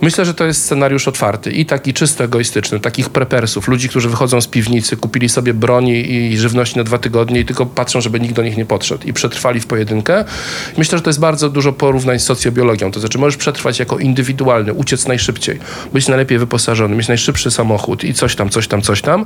[0.02, 4.40] Myślę, że to jest scenariusz otwarty i taki czysto egoistyczny, takich prepersów, ludzi, którzy wychodzą
[4.40, 8.34] z piwnicy, kupili sobie broni i żywności na dwa tygodnie i tylko patrzą, żeby nikt
[8.34, 10.24] do nich nie podszedł i przetrwali w pojedynkę.
[10.76, 14.72] Myślę, że to jest bardzo dużo porównań z socjobiologią, to znaczy możesz przetrwać jako indywidualny,
[14.72, 15.58] uciec najszybciej,
[15.92, 19.24] być najlepiej wyposażony, mieć najszybszy samochód i coś tam, coś tam, coś tam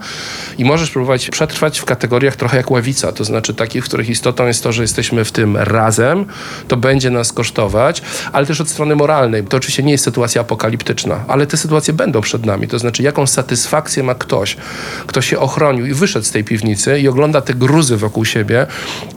[0.58, 4.46] i możesz próbować przetrwać w kategoriach trochę jak ławica, to znaczy takich, w których istotą
[4.46, 6.26] jest to, że jesteśmy w tym razem,
[6.68, 10.63] to będzie nas kosztować, ale też od strony moralnej, to oczywiście nie jest sytuacja apokaliptyczna,
[10.64, 12.68] apokaliptyczna, ale te sytuacje będą przed nami.
[12.68, 14.56] To znaczy, jaką satysfakcję ma ktoś,
[15.06, 18.66] kto się ochronił i wyszedł z tej piwnicy i ogląda te gruzy wokół siebie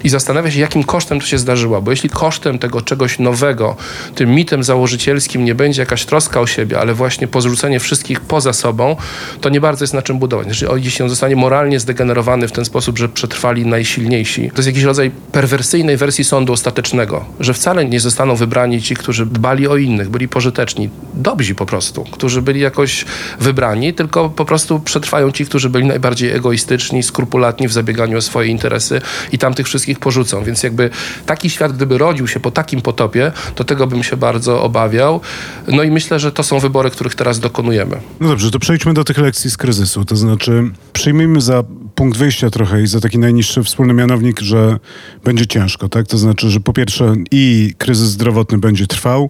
[0.04, 1.82] i zastanawia się, jakim kosztem to się zdarzyło.
[1.82, 3.76] Bo jeśli kosztem tego czegoś nowego,
[4.16, 8.96] tym mitem założycielskim nie będzie jakaś troska o siebie, ale właśnie pozrzucenie wszystkich poza sobą,
[9.42, 10.46] to nie bardzo jest na czym budować.
[10.48, 14.84] Znaczy, jeśli on zostanie moralnie zdegenerowany w ten sposób, że przetrwali najsilniejsi, to jest jakiś
[14.84, 20.10] rodzaj perwersyjnej wersji sądu ostatecznego, że wcale nie zostaną wybrani ci, którzy dbali o innych,
[20.10, 20.90] byli pożyteczni.
[21.14, 23.06] Dobrze dobrzy po prostu, którzy byli jakoś
[23.40, 28.50] wybrani, tylko po prostu przetrwają ci, którzy byli najbardziej egoistyczni, skrupulatni w zabieganiu o swoje
[28.50, 30.44] interesy i tam tych wszystkich porzucą.
[30.44, 30.90] Więc jakby
[31.26, 35.22] taki świat, gdyby rodził się po takim potopie, to tego bym się bardzo obawiał.
[35.68, 37.98] No i myślę, że to są wybory, których teraz dokonujemy.
[38.20, 40.06] No dobrze, to przejdźmy do tych lekcji z kryzysu.
[40.06, 41.64] To znaczy, przyjmijmy za
[41.96, 44.80] punkt wyjścia trochę i za taki najniższy wspólny mianownik, że
[45.24, 46.08] będzie ciężko, tak?
[46.08, 49.30] To znaczy, że po pierwsze i kryzys zdrowotny będzie trwał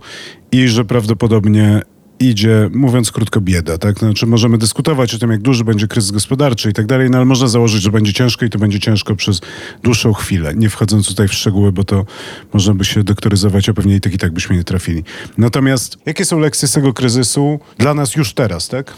[0.51, 1.81] i że prawdopodobnie
[2.19, 3.77] idzie, mówiąc krótko, bieda.
[3.77, 3.99] Tak?
[3.99, 7.25] Znaczy możemy dyskutować o tym, jak duży będzie kryzys gospodarczy i tak dalej, no ale
[7.25, 9.41] można założyć, że będzie ciężko i to będzie ciężko przez
[9.83, 10.55] dłuższą chwilę.
[10.55, 12.05] Nie wchodząc tutaj w szczegóły, bo to
[12.53, 15.03] można by się doktoryzować, a pewnie i tak i tak byśmy nie trafili.
[15.37, 18.93] Natomiast jakie są lekcje z tego kryzysu dla nas już teraz, tak?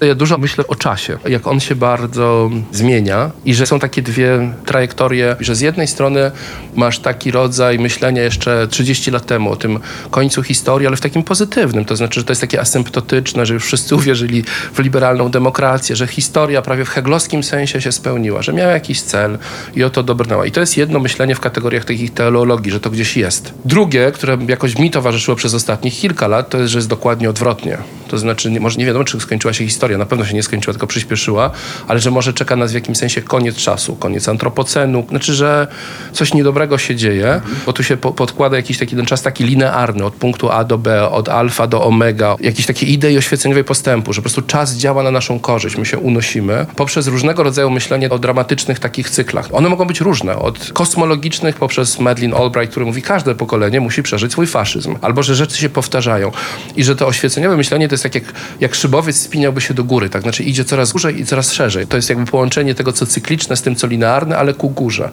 [0.00, 4.52] Ja dużo myślę o czasie, jak on się bardzo zmienia i że są takie dwie
[4.66, 6.30] trajektorie, że z jednej strony
[6.74, 9.78] masz taki rodzaj myślenia jeszcze 30 lat temu o tym
[10.10, 13.64] końcu historii, ale w takim pozytywnym, to znaczy, że to jest takie asymptotyczne, że już
[13.64, 18.72] wszyscy uwierzyli w liberalną demokrację, że historia prawie w heglowskim sensie się spełniła, że miała
[18.72, 19.38] jakiś cel
[19.74, 20.46] i o to dobrnęła.
[20.46, 23.54] I to jest jedno myślenie w kategoriach takich teologii, że to gdzieś jest.
[23.64, 27.78] Drugie, które jakoś mi towarzyszyło przez ostatnich kilka lat, to jest, że jest dokładnie odwrotnie.
[28.08, 30.72] To znaczy, może nie wiadomo, czy skończyła się historia, historia na pewno się nie skończyła,
[30.72, 31.50] tylko przyspieszyła,
[31.88, 35.06] ale że może czeka nas w jakimś sensie koniec czasu, koniec antropocenu.
[35.08, 35.66] Znaczy, że
[36.12, 40.04] coś niedobrego się dzieje, bo tu się po podkłada jakiś taki ten czas taki linearny,
[40.04, 44.20] od punktu A do B, od alfa do omega, jakieś takie idei oświeceniowej postępu, że
[44.20, 48.18] po prostu czas działa na naszą korzyść, my się unosimy poprzez różnego rodzaju myślenie o
[48.18, 49.48] dramatycznych takich cyklach.
[49.52, 54.32] One mogą być różne, od kosmologicznych poprzez Madeleine Albright, który mówi, każde pokolenie musi przeżyć
[54.32, 56.32] swój faszyzm, albo że rzeczy się powtarzają
[56.76, 58.24] i że to oświeceniowe myślenie to jest tak jak,
[58.60, 60.22] jak szybowiec spiniałby się do góry, tak?
[60.22, 61.86] Znaczy idzie coraz górze i coraz szerzej.
[61.86, 65.10] To jest jakby połączenie tego, co cykliczne z tym, co linearne, ale ku górze.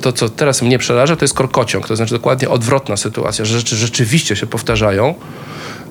[0.00, 3.76] To, co teraz mnie przeraża, to jest korkociąg, to znaczy dokładnie odwrotna sytuacja, że rzeczy
[3.76, 5.14] rzeczywiście się powtarzają,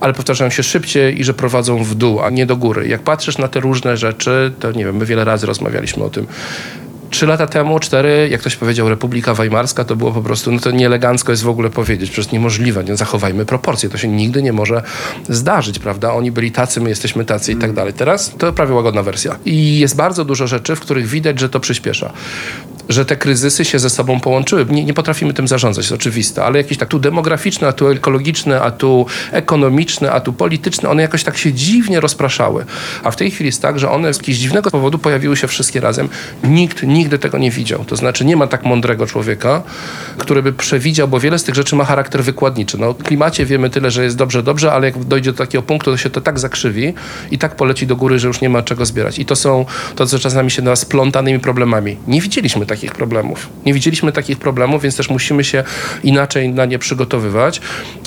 [0.02, 2.88] ale powtarzają się szybciej i że prowadzą w dół, a nie do góry.
[2.88, 6.28] Jak patrzysz na te różne rzeczy, to nie wiem, my wiele razy rozmawialiśmy o tym,
[7.12, 10.72] Trzy lata temu, cztery, jak ktoś powiedział Republika Weimarska, to było po prostu, no to
[10.72, 14.84] nieelegancko jest w ogóle powiedzieć, przecież niemożliwe, nie zachowajmy proporcje, to się nigdy nie może
[15.30, 16.14] zdarzyć, prawda?
[16.14, 17.94] Oni byli tacy, my jesteśmy tacy i tak dalej.
[17.94, 19.36] Teraz to prawie łagodna wersja.
[19.46, 22.14] I jest bardzo dużo rzeczy, w których widać, że to przyspiesza
[22.90, 24.66] że te kryzysy się ze sobą połączyły.
[24.70, 28.62] Nie, nie potrafimy tym zarządzać, jest oczywiste, ale jakieś tak tu demograficzne, a tu ekologiczne,
[28.62, 32.66] a tu ekonomiczne, a tu polityczne, one jakoś tak się dziwnie rozpraszały.
[33.04, 35.80] A w tej chwili jest tak, że one z jakiegoś dziwnego powodu pojawiły się wszystkie
[35.80, 36.10] razem.
[36.44, 37.86] Nikt nigdy tego nie widział.
[37.86, 39.64] To znaczy nie ma tak mądrego człowieka,
[40.18, 42.78] który by przewidział, bo wiele z tych rzeczy ma charakter wykładniczy.
[42.78, 45.92] No, o klimacie wiemy tyle, że jest dobrze, dobrze, ale jak dojdzie do takiego punktu,
[45.92, 46.94] to się to tak zakrzywi
[47.32, 49.20] i tak poleci do góry, że już nie ma czego zbierać.
[49.20, 51.98] I to są to, co czasami się nazywa splątanymi problemami.
[52.08, 53.50] Nie widzieliśmy takich problemów.
[53.66, 55.64] Nie widzieliśmy takich problemów, więc też musimy się
[56.04, 57.62] inaczej na nie przygotowywać.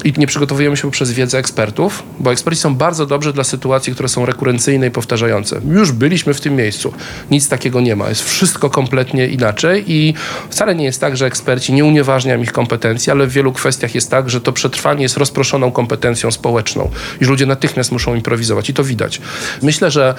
[0.05, 4.09] I nie przygotowujemy się przez wiedzę ekspertów, bo eksperci są bardzo dobrzy dla sytuacji, które
[4.09, 5.61] są rekurencyjne i powtarzające.
[5.71, 6.93] Już byliśmy w tym miejscu.
[7.31, 8.09] Nic takiego nie ma.
[8.09, 10.15] Jest wszystko kompletnie inaczej i
[10.51, 14.11] wcale nie jest tak, że eksperci nie unieważniają ich kompetencji, ale w wielu kwestiach jest
[14.11, 18.85] tak, że to przetrwanie jest rozproszoną kompetencją społeczną i ludzie natychmiast muszą improwizować i to
[18.85, 19.21] widać.
[19.63, 20.15] Myślę, że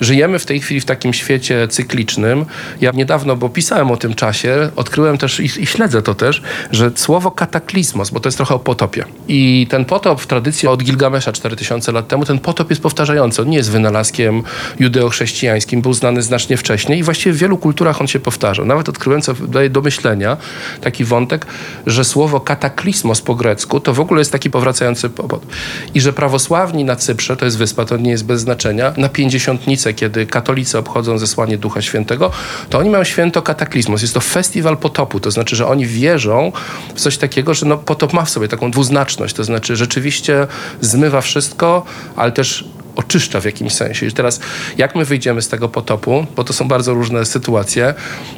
[0.00, 2.44] żyjemy w tej chwili w takim świecie cyklicznym.
[2.80, 6.90] Ja niedawno, bo pisałem o tym czasie, odkryłem też i, i śledzę to też, że
[6.94, 9.04] słowo kataklizmos, bo to jest trochę o potopie.
[9.28, 13.42] I ten potop w tradycji od Gilgamesza 4000 lat temu, ten potop jest powtarzający.
[13.42, 14.42] On nie jest wynalazkiem
[14.80, 18.66] judeo-chrześcijańskim, był znany znacznie wcześniej i właściwie w wielu kulturach on się powtarzał.
[18.66, 20.36] Nawet odkryłem, co daje do myślenia,
[20.80, 21.46] taki wątek,
[21.86, 25.46] że słowo kataklizmos po grecku to w ogóle jest taki powracający potop.
[25.94, 29.94] I że prawosławni na Cyprze, to jest wyspa, to nie jest bez znaczenia, na pięćdziesiątnicę,
[29.94, 32.30] kiedy katolicy obchodzą zesłanie Ducha Świętego,
[32.70, 34.02] to oni mają święto kataklizmos.
[34.02, 36.52] Jest to festiwal potopu, to znaczy, że oni wierzą
[36.94, 40.46] w coś takiego, że no, potop ma w sobie taką dwuznaczność, to znaczy rzeczywiście
[40.80, 41.84] zmywa wszystko,
[42.16, 42.64] ale też
[42.96, 44.06] oczyszcza w jakimś sensie.
[44.06, 44.40] I teraz,
[44.78, 47.94] jak my wyjdziemy z tego potopu, bo to są bardzo różne sytuacje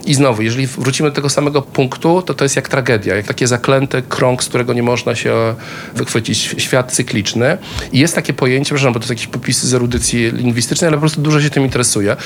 [0.07, 3.47] i znowu, jeżeli wrócimy do tego samego punktu, to to jest jak tragedia, jak taki
[3.47, 5.55] zaklęty krąg, z którego nie można się
[5.95, 6.55] wychwycić.
[6.59, 7.59] Świat cykliczny.
[7.93, 11.01] I jest takie pojęcie, przepraszam, bo to są jakieś popisy z erudycji lingwistycznej, ale po
[11.01, 12.17] prostu dużo się tym interesuje.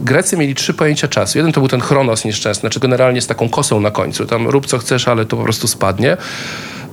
[0.00, 1.38] Grecy mieli trzy pojęcia czasu.
[1.38, 4.26] Jeden to był ten chronos nieszczęsny, znaczy generalnie z taką kosą na końcu.
[4.26, 6.16] Tam rób co chcesz, ale to po prostu spadnie.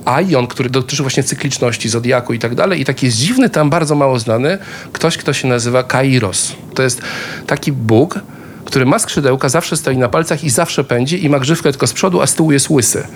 [0.06, 2.80] Aion, który dotyczy właśnie cykliczności, zodiaku i tak dalej.
[2.80, 4.58] I taki jest dziwny, tam bardzo mało znany,
[4.92, 6.52] ktoś, kto się nazywa Kairos.
[6.74, 7.00] To jest
[7.46, 8.20] taki Bóg,
[8.64, 11.92] który ma skrzydełka, zawsze stoi na palcach i zawsze pędzi i ma grzywkę tylko z
[11.92, 13.06] przodu, a z tyłu jest łysy.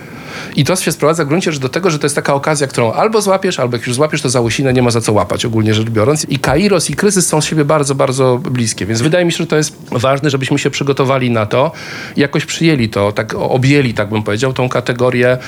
[0.56, 2.92] I to się sprowadza w gruncie rzeczy do tego, że to jest taka okazja, którą
[2.92, 5.74] albo złapiesz, albo jak już złapiesz, to za łysinę nie ma za co łapać, ogólnie
[5.74, 6.26] rzecz biorąc.
[6.28, 8.86] I Kairos i kryzys są z siebie bardzo, bardzo bliskie.
[8.86, 11.72] Więc wydaje mi się, że to jest ważne, żebyśmy się przygotowali na to
[12.16, 15.38] jakoś przyjęli to, tak objęli, tak bym powiedział, tą kategorię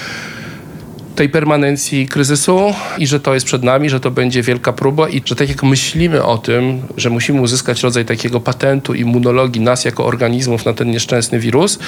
[1.15, 5.23] tej permanencji kryzysu i że to jest przed nami, że to będzie wielka próba i
[5.25, 10.07] że tak jak myślimy o tym, że musimy uzyskać rodzaj takiego patentu immunologii nas jako
[10.07, 11.79] organizmów na ten nieszczęsny wirus,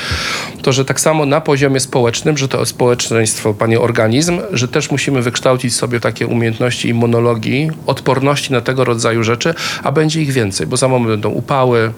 [0.63, 5.23] to że tak samo na poziomie społecznym, że to społeczeństwo, panie organizm, że też musimy
[5.23, 10.77] wykształcić sobie takie umiejętności immunologii, odporności na tego rodzaju rzeczy, a będzie ich więcej, bo
[10.77, 11.93] za moment będą upały,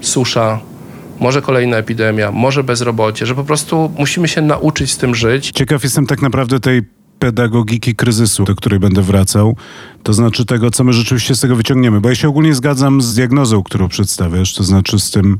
[0.00, 0.60] susza,
[1.20, 5.50] może kolejna epidemia, może bezrobocie, że po prostu musimy się nauczyć z tym żyć.
[5.50, 6.82] Ciekaw jestem tak naprawdę tej
[7.18, 9.56] pedagogiki kryzysu, do której będę wracał,
[10.02, 12.00] to znaczy tego, co my rzeczywiście z tego wyciągniemy.
[12.00, 15.38] Bo ja się ogólnie zgadzam z diagnozą, którą przedstawiasz, to znaczy z tym,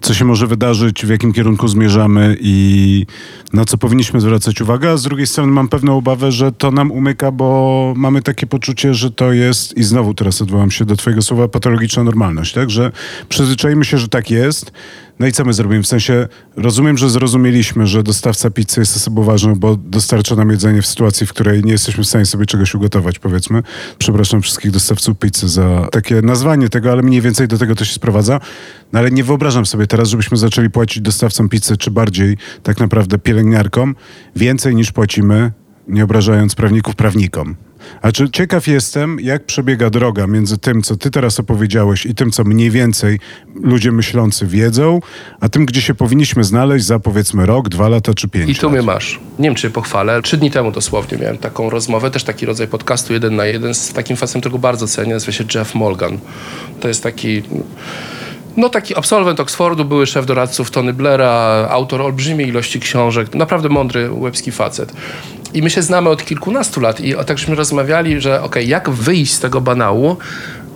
[0.00, 3.06] co się może wydarzyć, w jakim kierunku zmierzamy i
[3.52, 6.90] na co powinniśmy zwracać uwagę, a z drugiej strony mam pewną obawę, że to nam
[6.90, 11.22] umyka, bo mamy takie poczucie, że to jest, i znowu teraz odwołam się do twojego
[11.22, 12.70] słowa, patologiczna normalność, tak?
[12.70, 12.92] Że
[13.28, 14.72] przyzwyczajmy się, że tak jest,
[15.18, 15.82] no i co my zrobimy?
[15.82, 20.82] W sensie rozumiem, że zrozumieliśmy, że dostawca pizzy jest osobą ważną, bo dostarcza nam jedzenie
[20.82, 23.62] w sytuacji, w której nie jesteśmy w stanie sobie czegoś ugotować, powiedzmy.
[23.98, 27.94] Przepraszam wszystkich dostawców pizzy za takie nazwanie tego, ale mniej więcej do tego to się
[27.94, 28.40] sprowadza.
[28.92, 33.18] No ale nie wyobrażam sobie teraz, żebyśmy zaczęli płacić dostawcom pizzy, czy bardziej tak naprawdę
[33.18, 33.96] pielęgniarkom,
[34.36, 35.52] więcej niż płacimy,
[35.88, 37.56] nie obrażając prawników, prawnikom.
[38.02, 42.30] A czy ciekaw jestem, jak przebiega droga między tym, co ty teraz opowiedziałeś i tym,
[42.30, 43.18] co mniej więcej
[43.62, 45.00] ludzie myślący wiedzą,
[45.40, 48.66] a tym, gdzie się powinniśmy znaleźć za powiedzmy rok, dwa lata czy pięć I tu
[48.66, 48.72] lat.
[48.72, 49.20] mnie masz.
[49.38, 50.22] Nie wiem, czy pochwalę.
[50.22, 53.92] Trzy dni temu dosłownie miałem taką rozmowę, też taki rodzaj podcastu jeden na jeden z
[53.92, 56.18] takim facetem, którego bardzo cenię, nazywa się Jeff Morgan.
[56.80, 57.42] To jest taki...
[58.58, 64.10] No taki absolwent Oxfordu, były szef doradców Tony Blaira, autor olbrzymiej ilości książek, naprawdę mądry
[64.12, 64.92] łebski facet.
[65.54, 68.90] I my się znamy od kilkunastu lat i o takśmy rozmawiali, że okej, okay, jak
[68.90, 70.16] wyjść z tego banału,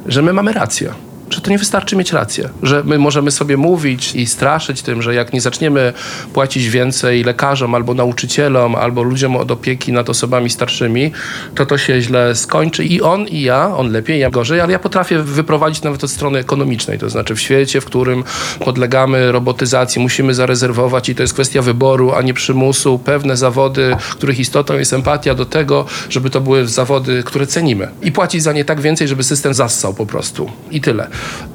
[0.07, 0.93] że my mamy rację
[1.33, 5.15] że to nie wystarczy mieć rację, że my możemy sobie mówić i straszyć tym, że
[5.15, 5.93] jak nie zaczniemy
[6.33, 11.13] płacić więcej lekarzom albo nauczycielom, albo ludziom od opieki nad osobami starszymi,
[11.55, 12.85] to to się źle skończy.
[12.85, 16.39] I on i ja, on lepiej, ja gorzej, ale ja potrafię wyprowadzić nawet od strony
[16.39, 18.25] ekonomicznej, to znaczy w świecie, w którym
[18.65, 24.41] podlegamy robotyzacji, musimy zarezerwować i to jest kwestia wyboru, a nie przymusu, pewne zawody, których
[24.41, 27.89] istotą jest empatia do tego, żeby to były zawody, które cenimy.
[28.03, 30.51] I płacić za nie tak więcej, żeby system zassał po prostu.
[30.71, 31.07] I tyle.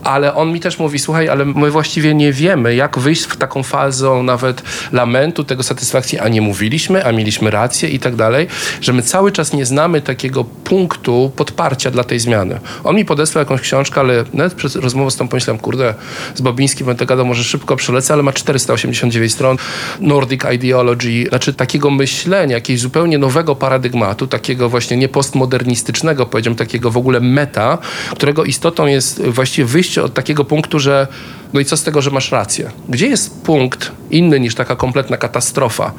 [0.03, 3.63] Ale on mi też mówi, słuchaj, ale my właściwie nie wiemy, jak wyjść w taką
[3.63, 8.47] fazę nawet lamentu, tego satysfakcji, a nie mówiliśmy, a mieliśmy rację i tak dalej,
[8.81, 12.59] że my cały czas nie znamy takiego punktu podparcia dla tej zmiany.
[12.83, 15.93] On mi podesłał jakąś książkę, ale nawet przez rozmowę z tą pomyślałem, kurde,
[16.35, 19.57] z Bobińskim będę gadał, może szybko przelecę, ale ma 489 stron.
[19.99, 26.91] Nordic Ideology, znaczy takiego myślenia, jakiegoś zupełnie nowego paradygmatu, takiego właśnie nie postmodernistycznego, powiedziałem, takiego
[26.91, 27.77] w ogóle meta,
[28.15, 31.07] którego istotą jest właściwie wyjście od takiego punktu, że
[31.53, 32.71] no i co z tego, że masz rację?
[32.89, 35.91] Gdzie jest punkt inny niż taka kompletna katastrofa?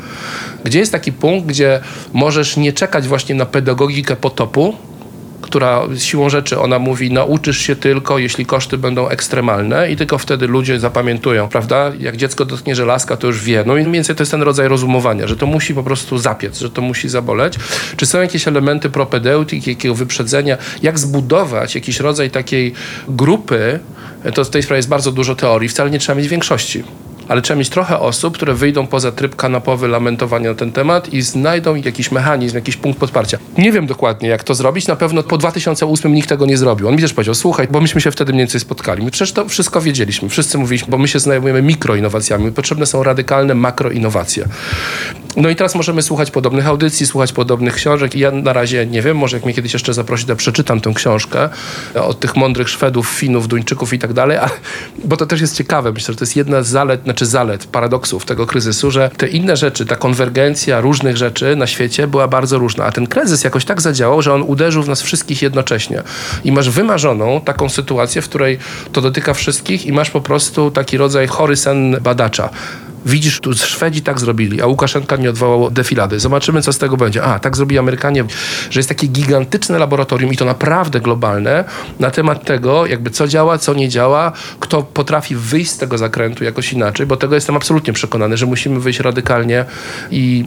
[0.65, 1.81] Gdzie jest taki punkt, gdzie
[2.13, 4.77] możesz nie czekać właśnie na pedagogikę potopu,
[5.43, 10.47] która siłą rzeczy ona mówi, nauczysz się tylko, jeśli koszty będą ekstremalne i tylko wtedy
[10.47, 11.93] ludzie zapamiętują, prawda?
[11.99, 13.65] Jak dziecko dotknie żelazka, to już wie.
[13.67, 16.59] No i mniej więcej to jest ten rodzaj rozumowania, że to musi po prostu zapiec,
[16.59, 17.55] że to musi zaboleć.
[17.97, 22.73] Czy są jakieś elementy propedeutyki, jakiego wyprzedzenia, jak zbudować jakiś rodzaj takiej
[23.09, 23.81] grupy,
[24.35, 26.85] to w tej sprawie jest bardzo dużo teorii, wcale nie trzeba mieć większości
[27.29, 31.23] ale trzeba mieć trochę osób, które wyjdą poza tryb kanapowy lamentowania na ten temat i
[31.23, 33.39] znajdą jakiś mechanizm, jakiś punkt podparcia.
[33.59, 34.87] Nie wiem dokładnie, jak to zrobić.
[34.87, 36.89] Na pewno po 2008 nikt tego nie zrobił.
[36.89, 39.05] On mi też powiedział, słuchaj, bo myśmy się wtedy mniej więcej spotkali.
[39.05, 40.29] My przecież to wszystko wiedzieliśmy.
[40.29, 42.53] Wszyscy mówiliśmy, bo my się zajmujemy mikroinnowacjami.
[42.53, 44.49] Potrzebne są radykalne makroinnowacje.
[45.37, 48.15] No i teraz możemy słuchać podobnych audycji, słuchać podobnych książek.
[48.15, 50.93] I ja na razie nie wiem, może jak mnie kiedyś jeszcze zaprosi, to przeczytam tę
[50.95, 51.49] książkę
[51.95, 54.39] od tych mądrych Szwedów, Finów, Duńczyków i tak dalej,
[55.05, 55.93] bo to też jest ciekawe.
[55.93, 59.57] Myślę, że to jest jedna z zalet, czy zalet, paradoksów tego kryzysu, że te inne
[59.57, 63.81] rzeczy, ta konwergencja różnych rzeczy na świecie była bardzo różna, a ten kryzys jakoś tak
[63.81, 66.03] zadziałał, że on uderzył w nas wszystkich jednocześnie.
[66.45, 68.59] I masz wymarzoną taką sytuację, w której
[68.93, 72.51] to dotyka wszystkich i masz po prostu taki rodzaj chory sen badacza
[73.07, 76.21] widzisz, tu Szwedzi tak zrobili, a Łukaszenka nie odwołał defilady.
[76.21, 77.23] Zobaczymy, co z tego będzie.
[77.23, 78.25] A, tak zrobili Amerykanie,
[78.71, 81.65] że jest takie gigantyczne laboratorium i to naprawdę globalne
[82.01, 86.45] na temat tego, jakby co działa, co nie działa, kto potrafi wyjść z tego zakrętu
[86.45, 89.65] jakoś inaczej, bo tego jestem absolutnie przekonany, że musimy wyjść radykalnie
[90.11, 90.45] i,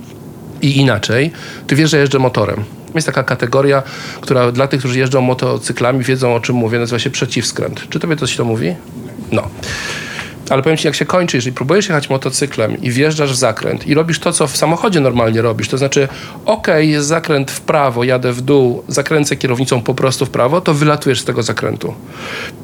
[0.62, 1.32] i inaczej.
[1.68, 2.64] Ty wiesz, że jeżdżę motorem.
[2.96, 3.84] Jest taka kategoria,
[4.22, 7.90] która dla tych, którzy jeżdżą motocyklami, wiedzą o czym mówię, nazywa się przeciwskręt.
[7.90, 8.76] Czy tobie coś to mówi?
[9.32, 9.50] No.
[10.52, 13.94] Ale powiem ci, jak się kończy, jeżeli próbujesz jechać motocyklem i wjeżdżasz w zakręt i
[13.94, 16.08] robisz to, co w samochodzie normalnie robisz, to znaczy,
[16.46, 20.74] ok, jest zakręt w prawo, jadę w dół, zakręcę kierownicą po prostu w prawo, to
[20.74, 21.94] wylatujesz z tego zakrętu.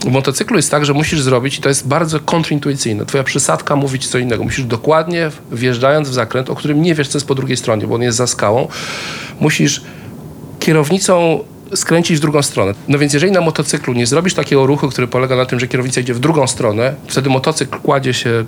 [0.01, 3.99] W motocyklu jest tak, że musisz zrobić, i to jest bardzo kontrintuicyjne, twoja przysadka mówi
[3.99, 4.43] co innego.
[4.43, 7.95] Musisz dokładnie, wjeżdżając w zakręt, o którym nie wiesz, co jest po drugiej stronie, bo
[7.95, 8.67] on jest za skałą,
[9.39, 9.81] musisz
[10.59, 11.43] kierownicą
[11.75, 12.73] skręcić w drugą stronę.
[12.87, 16.01] No więc jeżeli na motocyklu nie zrobisz takiego ruchu, który polega na tym, że kierownica
[16.01, 18.45] idzie w drugą stronę, wtedy motocykl kładzie się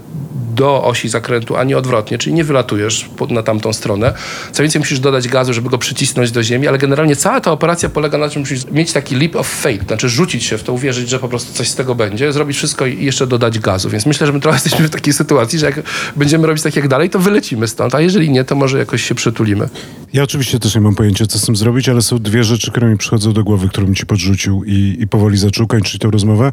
[0.55, 4.13] do osi zakrętu, a nie odwrotnie, czyli nie wylatujesz na tamtą stronę.
[4.51, 7.89] Co więcej, musisz dodać gazu, żeby go przycisnąć do ziemi, ale generalnie cała ta operacja
[7.89, 10.73] polega na tym, że musisz mieć taki leap of faith, znaczy rzucić się w to,
[10.73, 13.89] uwierzyć, że po prostu coś z tego będzie, zrobić wszystko i jeszcze dodać gazu.
[13.89, 15.81] Więc myślę, że my trochę jesteśmy w takiej sytuacji, że jak
[16.15, 19.15] będziemy robić tak jak dalej, to wylecimy stąd, a jeżeli nie, to może jakoś się
[19.15, 19.69] przytulimy.
[20.13, 22.87] Ja oczywiście też nie mam pojęcia, co z tym zrobić, ale są dwie rzeczy, które
[22.87, 26.51] mi przychodzą do głowy, które ci podrzucił i, i powoli zaczął kończyć tę rozmowę.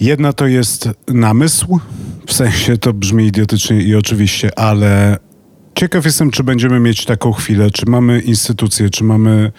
[0.00, 1.80] Jedna to jest namysł,
[2.26, 5.16] w sensie to brzmi idiotycznie i oczywiście, ale
[5.74, 9.52] ciekaw jestem, czy będziemy mieć taką chwilę, czy mamy instytucję, czy mamy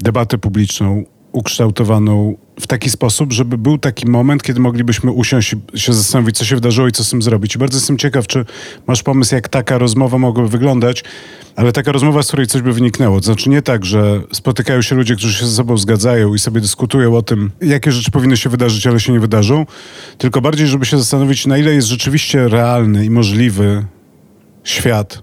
[0.00, 5.92] debatę publiczną ukształtowaną w taki sposób, żeby był taki moment, kiedy moglibyśmy usiąść i się
[5.92, 7.54] zastanowić, co się wydarzyło i co z tym zrobić.
[7.54, 8.44] I bardzo jestem ciekaw, czy
[8.86, 11.04] masz pomysł, jak taka rozmowa mogłaby wyglądać,
[11.56, 13.20] ale taka rozmowa, z której coś by wyniknęło.
[13.20, 16.60] To znaczy nie tak, że spotykają się ludzie, którzy się ze sobą zgadzają i sobie
[16.60, 19.66] dyskutują o tym, jakie rzeczy powinny się wydarzyć, ale się nie wydarzą,
[20.18, 23.84] tylko bardziej, żeby się zastanowić, na ile jest rzeczywiście realny i możliwy
[24.64, 25.22] świat,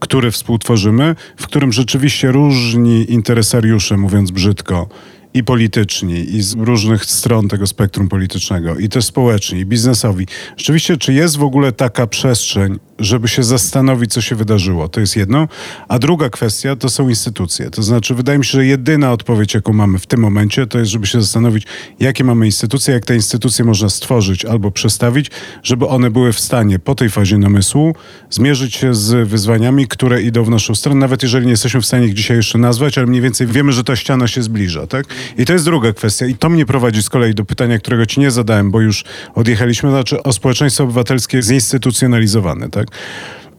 [0.00, 4.88] który współtworzymy, w którym rzeczywiście różni interesariusze, mówiąc brzydko,
[5.34, 10.26] i polityczni, i z różnych stron tego spektrum politycznego, i też społeczni, i biznesowi.
[10.56, 14.88] Rzeczywiście, czy jest w ogóle taka przestrzeń żeby się zastanowić, co się wydarzyło.
[14.88, 15.48] To jest jedno.
[15.88, 17.70] A druga kwestia to są instytucje.
[17.70, 20.90] To znaczy, wydaje mi się, że jedyna odpowiedź, jaką mamy w tym momencie, to jest,
[20.90, 21.66] żeby się zastanowić,
[22.00, 25.30] jakie mamy instytucje, jak te instytucje można stworzyć albo przestawić,
[25.62, 27.94] żeby one były w stanie po tej fazie namysłu
[28.30, 32.06] zmierzyć się z wyzwaniami, które idą w naszą stronę, nawet jeżeli nie jesteśmy w stanie
[32.06, 35.06] ich dzisiaj jeszcze nazwać, ale mniej więcej wiemy, że ta ściana się zbliża, tak?
[35.38, 36.26] I to jest druga kwestia.
[36.26, 39.04] I to mnie prowadzi z kolei do pytania, którego ci nie zadałem, bo już
[39.34, 42.86] odjechaliśmy, znaczy o społeczeństwo obywatelskie zinstytucjonalizowane, tak?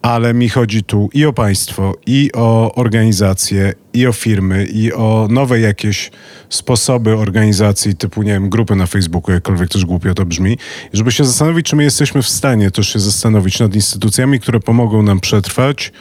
[0.02, 5.28] ale mi chodzi tu i o państwo, i o organizacje, i o firmy, i o
[5.32, 6.12] nowe jakieś
[6.50, 10.58] sposoby organizacji, typu, nie wiem, grupy na Facebooku, jakkolwiek też głupio to brzmi,
[10.94, 15.02] żeby się zastanowić, czy my jesteśmy w stanie też się zastanowić nad instytucjami, które pomogą
[15.02, 15.92] nam przetrwać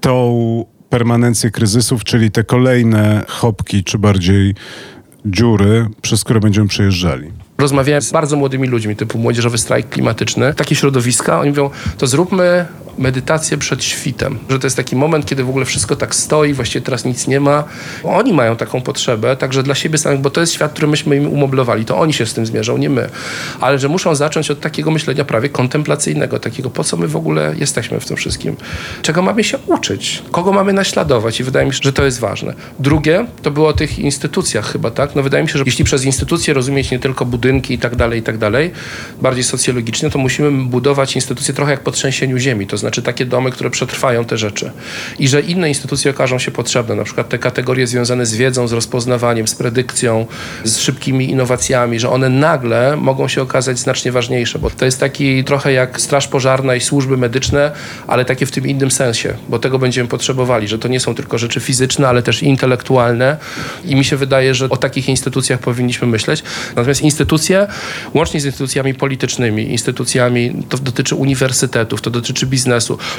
[0.00, 4.54] tą permanencję kryzysów, czyli te kolejne chopki, czy bardziej
[5.24, 7.30] dziury, przez które będziemy przejeżdżali.
[7.58, 12.66] Rozmawiałem z bardzo młodymi ludźmi, typu młodzieżowy strajk klimatyczny, takie środowiska, oni mówią, to zróbmy
[12.98, 16.84] medytację przed świtem, że to jest taki moment, kiedy w ogóle wszystko tak stoi, właściwie
[16.84, 17.64] teraz nic nie ma.
[18.04, 21.26] Oni mają taką potrzebę, także dla siebie samych, bo to jest świat, który myśmy im
[21.26, 23.08] umoblowali, to oni się z tym zmierzą, nie my.
[23.60, 27.54] Ale że muszą zacząć od takiego myślenia prawie kontemplacyjnego, takiego po co my w ogóle
[27.58, 28.56] jesteśmy w tym wszystkim,
[29.02, 32.54] czego mamy się uczyć, kogo mamy naśladować i wydaje mi się, że to jest ważne.
[32.78, 35.14] Drugie, to było o tych instytucjach chyba, tak?
[35.14, 38.20] No wydaje mi się, że jeśli przez instytucje rozumieć nie tylko budynki i tak dalej,
[38.20, 38.70] i tak dalej,
[39.22, 43.50] bardziej socjologicznie, to musimy budować instytucje trochę jak po trzęsieniu ziemi, to znaczy takie domy,
[43.50, 44.70] które przetrwają te rzeczy.
[45.18, 48.72] I że inne instytucje okażą się potrzebne, na przykład te kategorie związane z wiedzą, z
[48.72, 50.26] rozpoznawaniem, z predykcją,
[50.64, 55.44] z szybkimi innowacjami, że one nagle mogą się okazać znacznie ważniejsze, bo to jest taki
[55.44, 57.72] trochę jak straż pożarna i służby medyczne,
[58.06, 61.38] ale takie w tym innym sensie, bo tego będziemy potrzebowali, że to nie są tylko
[61.38, 63.36] rzeczy fizyczne, ale też intelektualne
[63.84, 66.42] i mi się wydaje, że o takich instytucjach powinniśmy myśleć.
[66.76, 67.66] Natomiast instytucje,
[68.14, 72.69] łącznie z instytucjami politycznymi, instytucjami, to dotyczy uniwersytetów, to dotyczy biznesu,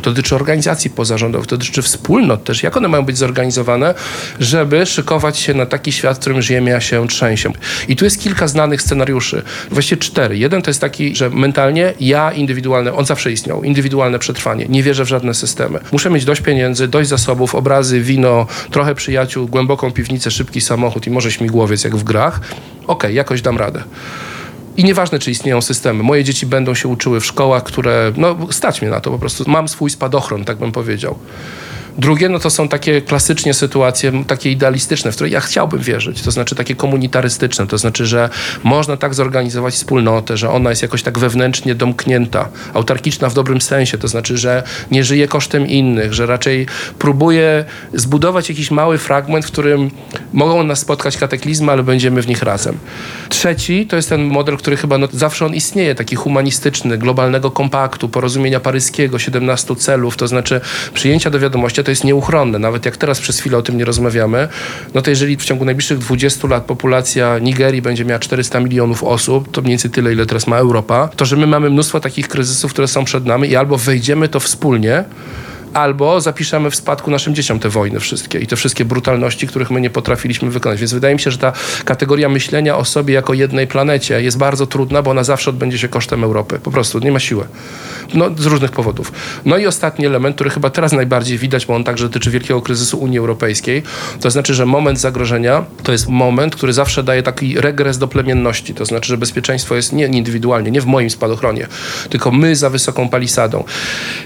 [0.01, 3.93] to dotyczy organizacji pozarządowych, to dotyczy wspólnot też, jak one mają być zorganizowane,
[4.39, 7.51] żeby szykować się na taki świat, w którym ziemia się trzęsie.
[7.87, 9.41] I tu jest kilka znanych scenariuszy,
[9.71, 10.37] właściwie cztery.
[10.37, 15.05] Jeden to jest taki, że mentalnie ja indywidualne, on zawsze istniał, indywidualne przetrwanie, nie wierzę
[15.05, 15.79] w żadne systemy.
[15.91, 21.11] Muszę mieć dość pieniędzy, dość zasobów, obrazy, wino, trochę przyjaciół, głęboką piwnicę, szybki samochód i
[21.11, 22.39] może śmigłowiec jak w grach.
[22.39, 23.83] Okej, okay, jakoś dam radę.
[24.77, 26.03] I nieważne, czy istnieją systemy.
[26.03, 29.43] Moje dzieci będą się uczyły w szkołach, które, no stać mnie na to po prostu.
[29.47, 31.15] Mam swój spadochron, tak bym powiedział.
[31.97, 36.31] Drugie, no to są takie klasycznie sytuacje, takie idealistyczne, w które ja chciałbym wierzyć, to
[36.31, 38.29] znaczy takie komunitarystyczne, to znaczy, że
[38.63, 43.97] można tak zorganizować wspólnotę, że ona jest jakoś tak wewnętrznie domknięta, autarkiczna w dobrym sensie,
[43.97, 46.67] to znaczy, że nie żyje kosztem innych, że raczej
[46.99, 49.91] próbuje zbudować jakiś mały fragment, w którym
[50.33, 52.77] mogą nas spotkać kataklizmy, ale będziemy w nich razem.
[53.29, 58.09] Trzeci to jest ten model, który chyba no, zawsze on istnieje, taki humanistyczny, globalnego kompaktu,
[58.09, 60.61] porozumienia paryskiego, 17 celów, to znaczy
[60.93, 62.59] przyjęcia do wiadomości to jest nieuchronne.
[62.59, 64.47] Nawet jak teraz przez chwilę o tym nie rozmawiamy,
[64.93, 69.51] no to jeżeli w ciągu najbliższych 20 lat populacja Nigerii będzie miała 400 milionów osób,
[69.51, 72.73] to mniej więcej tyle, ile teraz ma Europa, to że my mamy mnóstwo takich kryzysów,
[72.73, 75.03] które są przed nami i albo wejdziemy to wspólnie,
[75.73, 79.81] albo zapiszemy w spadku naszym dzieciom te wojny wszystkie i te wszystkie brutalności, których my
[79.81, 80.79] nie potrafiliśmy wykonać.
[80.79, 81.53] Więc wydaje mi się, że ta
[81.85, 85.87] kategoria myślenia o sobie jako jednej planecie jest bardzo trudna, bo ona zawsze odbędzie się
[85.87, 86.59] kosztem Europy.
[86.63, 87.45] Po prostu nie ma siły.
[88.13, 89.11] No, z różnych powodów.
[89.45, 92.97] No i ostatni element, który chyba teraz najbardziej widać, bo on także dotyczy wielkiego kryzysu
[92.97, 93.83] Unii Europejskiej,
[94.21, 98.73] to znaczy, że moment zagrożenia to jest moment, który zawsze daje taki regres do plemienności.
[98.73, 101.67] To znaczy, że bezpieczeństwo jest nie indywidualnie, nie w moim spadochronie,
[102.09, 103.63] tylko my za wysoką palisadą.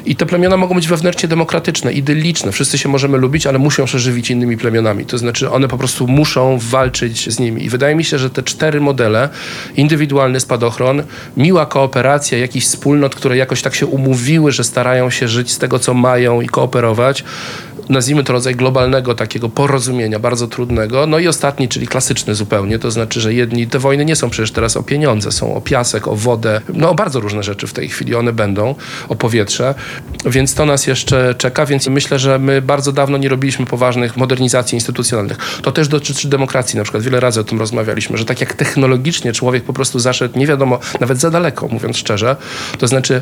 [0.06, 2.52] I te plemiona mogą być wewnętrznie demokratyczne, idylliczne.
[2.52, 5.06] Wszyscy się możemy lubić, ale muszą się żywić innymi plemionami.
[5.06, 7.66] To znaczy one po prostu muszą walczyć z nimi.
[7.66, 9.30] I wydaje mi się, że te cztery modele,
[9.76, 11.04] indywidualny spadochron,
[11.38, 15.80] miła kooperacja jakichś wspólnot, które jakoś tak się umówiły, że starają się żyć z tego,
[15.80, 17.24] co mają i kooperować,
[17.90, 21.08] nazwijmy to rodzaj globalnego takiego porozumienia, bardzo trudnego.
[21.08, 24.52] No i ostatni, czyli klasyczny zupełnie, to znaczy, że jedni, te wojny nie są przecież
[24.52, 27.90] teraz o pieniądze, są o piasek, o wodę, no o bardzo różne rzeczy w tej
[27.90, 28.76] chwili one będą,
[29.10, 29.76] o powietrze,
[30.26, 34.76] więc to nas jeszcze czeka, więc myślę, że my bardzo dawno nie robiliśmy poważnych modernizacji
[34.76, 35.38] instytucjonalnych.
[35.62, 39.34] To też dotyczy demokracji, na przykład wiele razy o tym rozmawialiśmy, że tak jak technologicznie
[39.34, 42.36] człowiek po prostu zaszedł, nie wiadomo, nawet za daleko, mówiąc szczerze,
[42.78, 43.22] to znaczy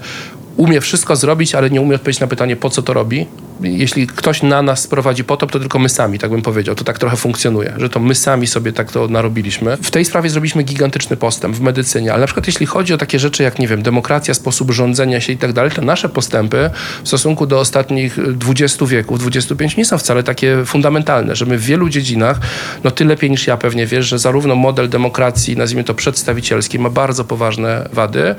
[0.58, 3.28] umie wszystko zrobić, ale nie umie odpowiedzieć na pytanie, po co to robi,
[3.62, 6.76] jeśli ktoś na nas sprowadzi potop, to tylko my sami, tak bym powiedział.
[6.76, 9.78] To tak trochę funkcjonuje, że to my sami sobie tak to narobiliśmy.
[9.78, 13.20] W tej sprawie zrobiliśmy gigantyczny postęp w medycynie, ale na przykład jeśli chodzi o takie
[13.20, 16.70] rzeczy jak, nie wiem, demokracja, sposób rządzenia się i tak dalej, to nasze postępy
[17.04, 21.66] w stosunku do ostatnich 20 wieków, 25 nie są wcale takie fundamentalne, że my w
[21.66, 22.40] wielu dziedzinach,
[22.84, 26.90] no ty lepiej niż ja pewnie wiesz, że zarówno model demokracji, nazwijmy to przedstawicielskiej, ma
[26.90, 28.36] bardzo poważne wady.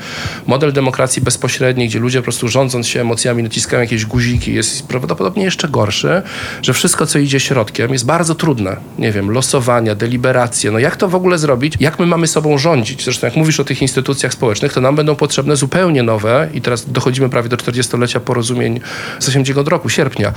[0.47, 5.45] Model demokracji bezpośredniej, gdzie ludzie po prostu rządząc się emocjami naciskają jakieś guziki, jest prawdopodobnie
[5.45, 6.23] jeszcze gorszy,
[6.63, 8.77] że wszystko, co idzie środkiem, jest bardzo trudne.
[8.99, 10.71] Nie wiem, losowania, deliberacje.
[10.71, 11.75] No jak to w ogóle zrobić?
[11.81, 13.05] Jak my mamy sobą rządzić?
[13.05, 16.91] Zresztą jak mówisz o tych instytucjach społecznych, to nam będą potrzebne zupełnie nowe i teraz
[16.91, 18.81] dochodzimy prawie do 40-lecia porozumień
[19.19, 20.33] z 80 roku, sierpnia,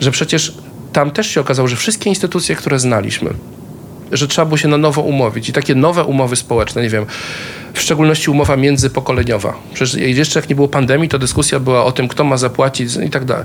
[0.00, 0.54] że przecież
[0.92, 3.30] tam też się okazało, że wszystkie instytucje, które znaliśmy,
[4.12, 5.48] że trzeba było się na nowo umówić.
[5.48, 7.06] I takie nowe umowy społeczne, nie wiem,
[7.74, 9.54] w szczególności umowa międzypokoleniowa.
[9.74, 13.10] Przecież jeszcze jak nie było pandemii, to dyskusja była o tym, kto ma zapłacić i
[13.10, 13.44] tak dalej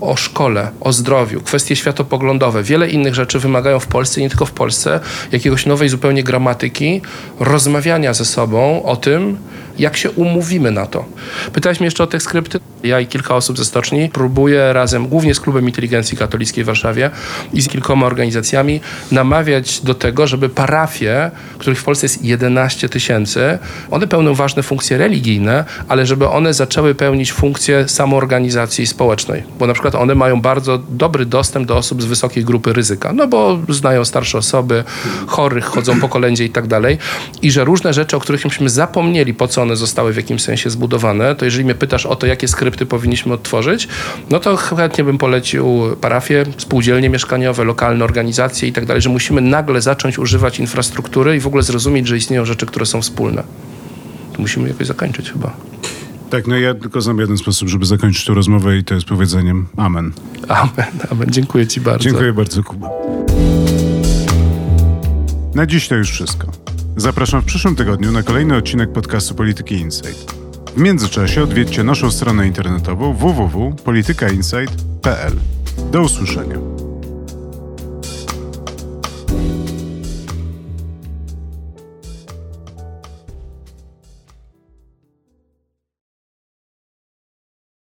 [0.00, 4.50] o szkole, o zdrowiu, kwestie światopoglądowe, wiele innych rzeczy wymagają w Polsce, nie tylko w
[4.50, 5.00] Polsce,
[5.32, 7.02] jakiegoś nowej zupełnie gramatyki,
[7.40, 9.38] rozmawiania ze sobą o tym,
[9.78, 11.04] jak się umówimy na to.
[11.52, 12.60] Pytałeś mnie jeszcze o te skrypty.
[12.82, 17.10] Ja i kilka osób ze stoczni próbuję razem, głównie z Klubem Inteligencji Katolickiej w Warszawie
[17.52, 18.80] i z kilkoma organizacjami,
[19.12, 23.58] namawiać do tego, żeby parafie, których w Polsce jest 11 tysięcy,
[23.90, 29.42] one pełnią ważne funkcje religijne, ale żeby one zaczęły pełnić funkcję samoorganizacji społecznej.
[29.58, 33.26] Bo na przykład one mają bardzo dobry dostęp do osób z wysokiej grupy ryzyka, no
[33.26, 34.84] bo znają starsze osoby,
[35.26, 36.98] chorych, chodzą po kolędzie i tak dalej.
[37.42, 40.70] I że różne rzeczy, o których myśmy zapomnieli, po co one zostały w jakimś sensie
[40.70, 43.88] zbudowane, to jeżeli mnie pytasz o to, jakie skrypty powinniśmy odtworzyć,
[44.30, 49.40] no to chętnie bym polecił parafie, spółdzielnie mieszkaniowe, lokalne organizacje i tak dalej, że musimy
[49.40, 53.42] nagle zacząć używać infrastruktury i w ogóle zrozumieć, że istnieją rzeczy, które są wspólne.
[54.32, 55.56] To musimy jakoś zakończyć chyba.
[56.30, 59.66] Tak, no ja tylko znam jeden sposób, żeby zakończyć tę rozmowę i to jest powiedzeniem
[59.76, 60.12] amen.
[60.48, 61.30] Amen, amen.
[61.30, 62.04] Dziękuję ci bardzo.
[62.04, 62.88] Dziękuję bardzo, Kuba.
[65.54, 66.46] Na dziś to już wszystko.
[66.98, 70.34] Zapraszam w przyszłym tygodniu na kolejny odcinek podcastu Polityki Insight.
[70.76, 75.32] W międzyczasie odwiedźcie naszą stronę internetową www.politykainsight.pl.
[75.92, 76.77] Do usłyszenia.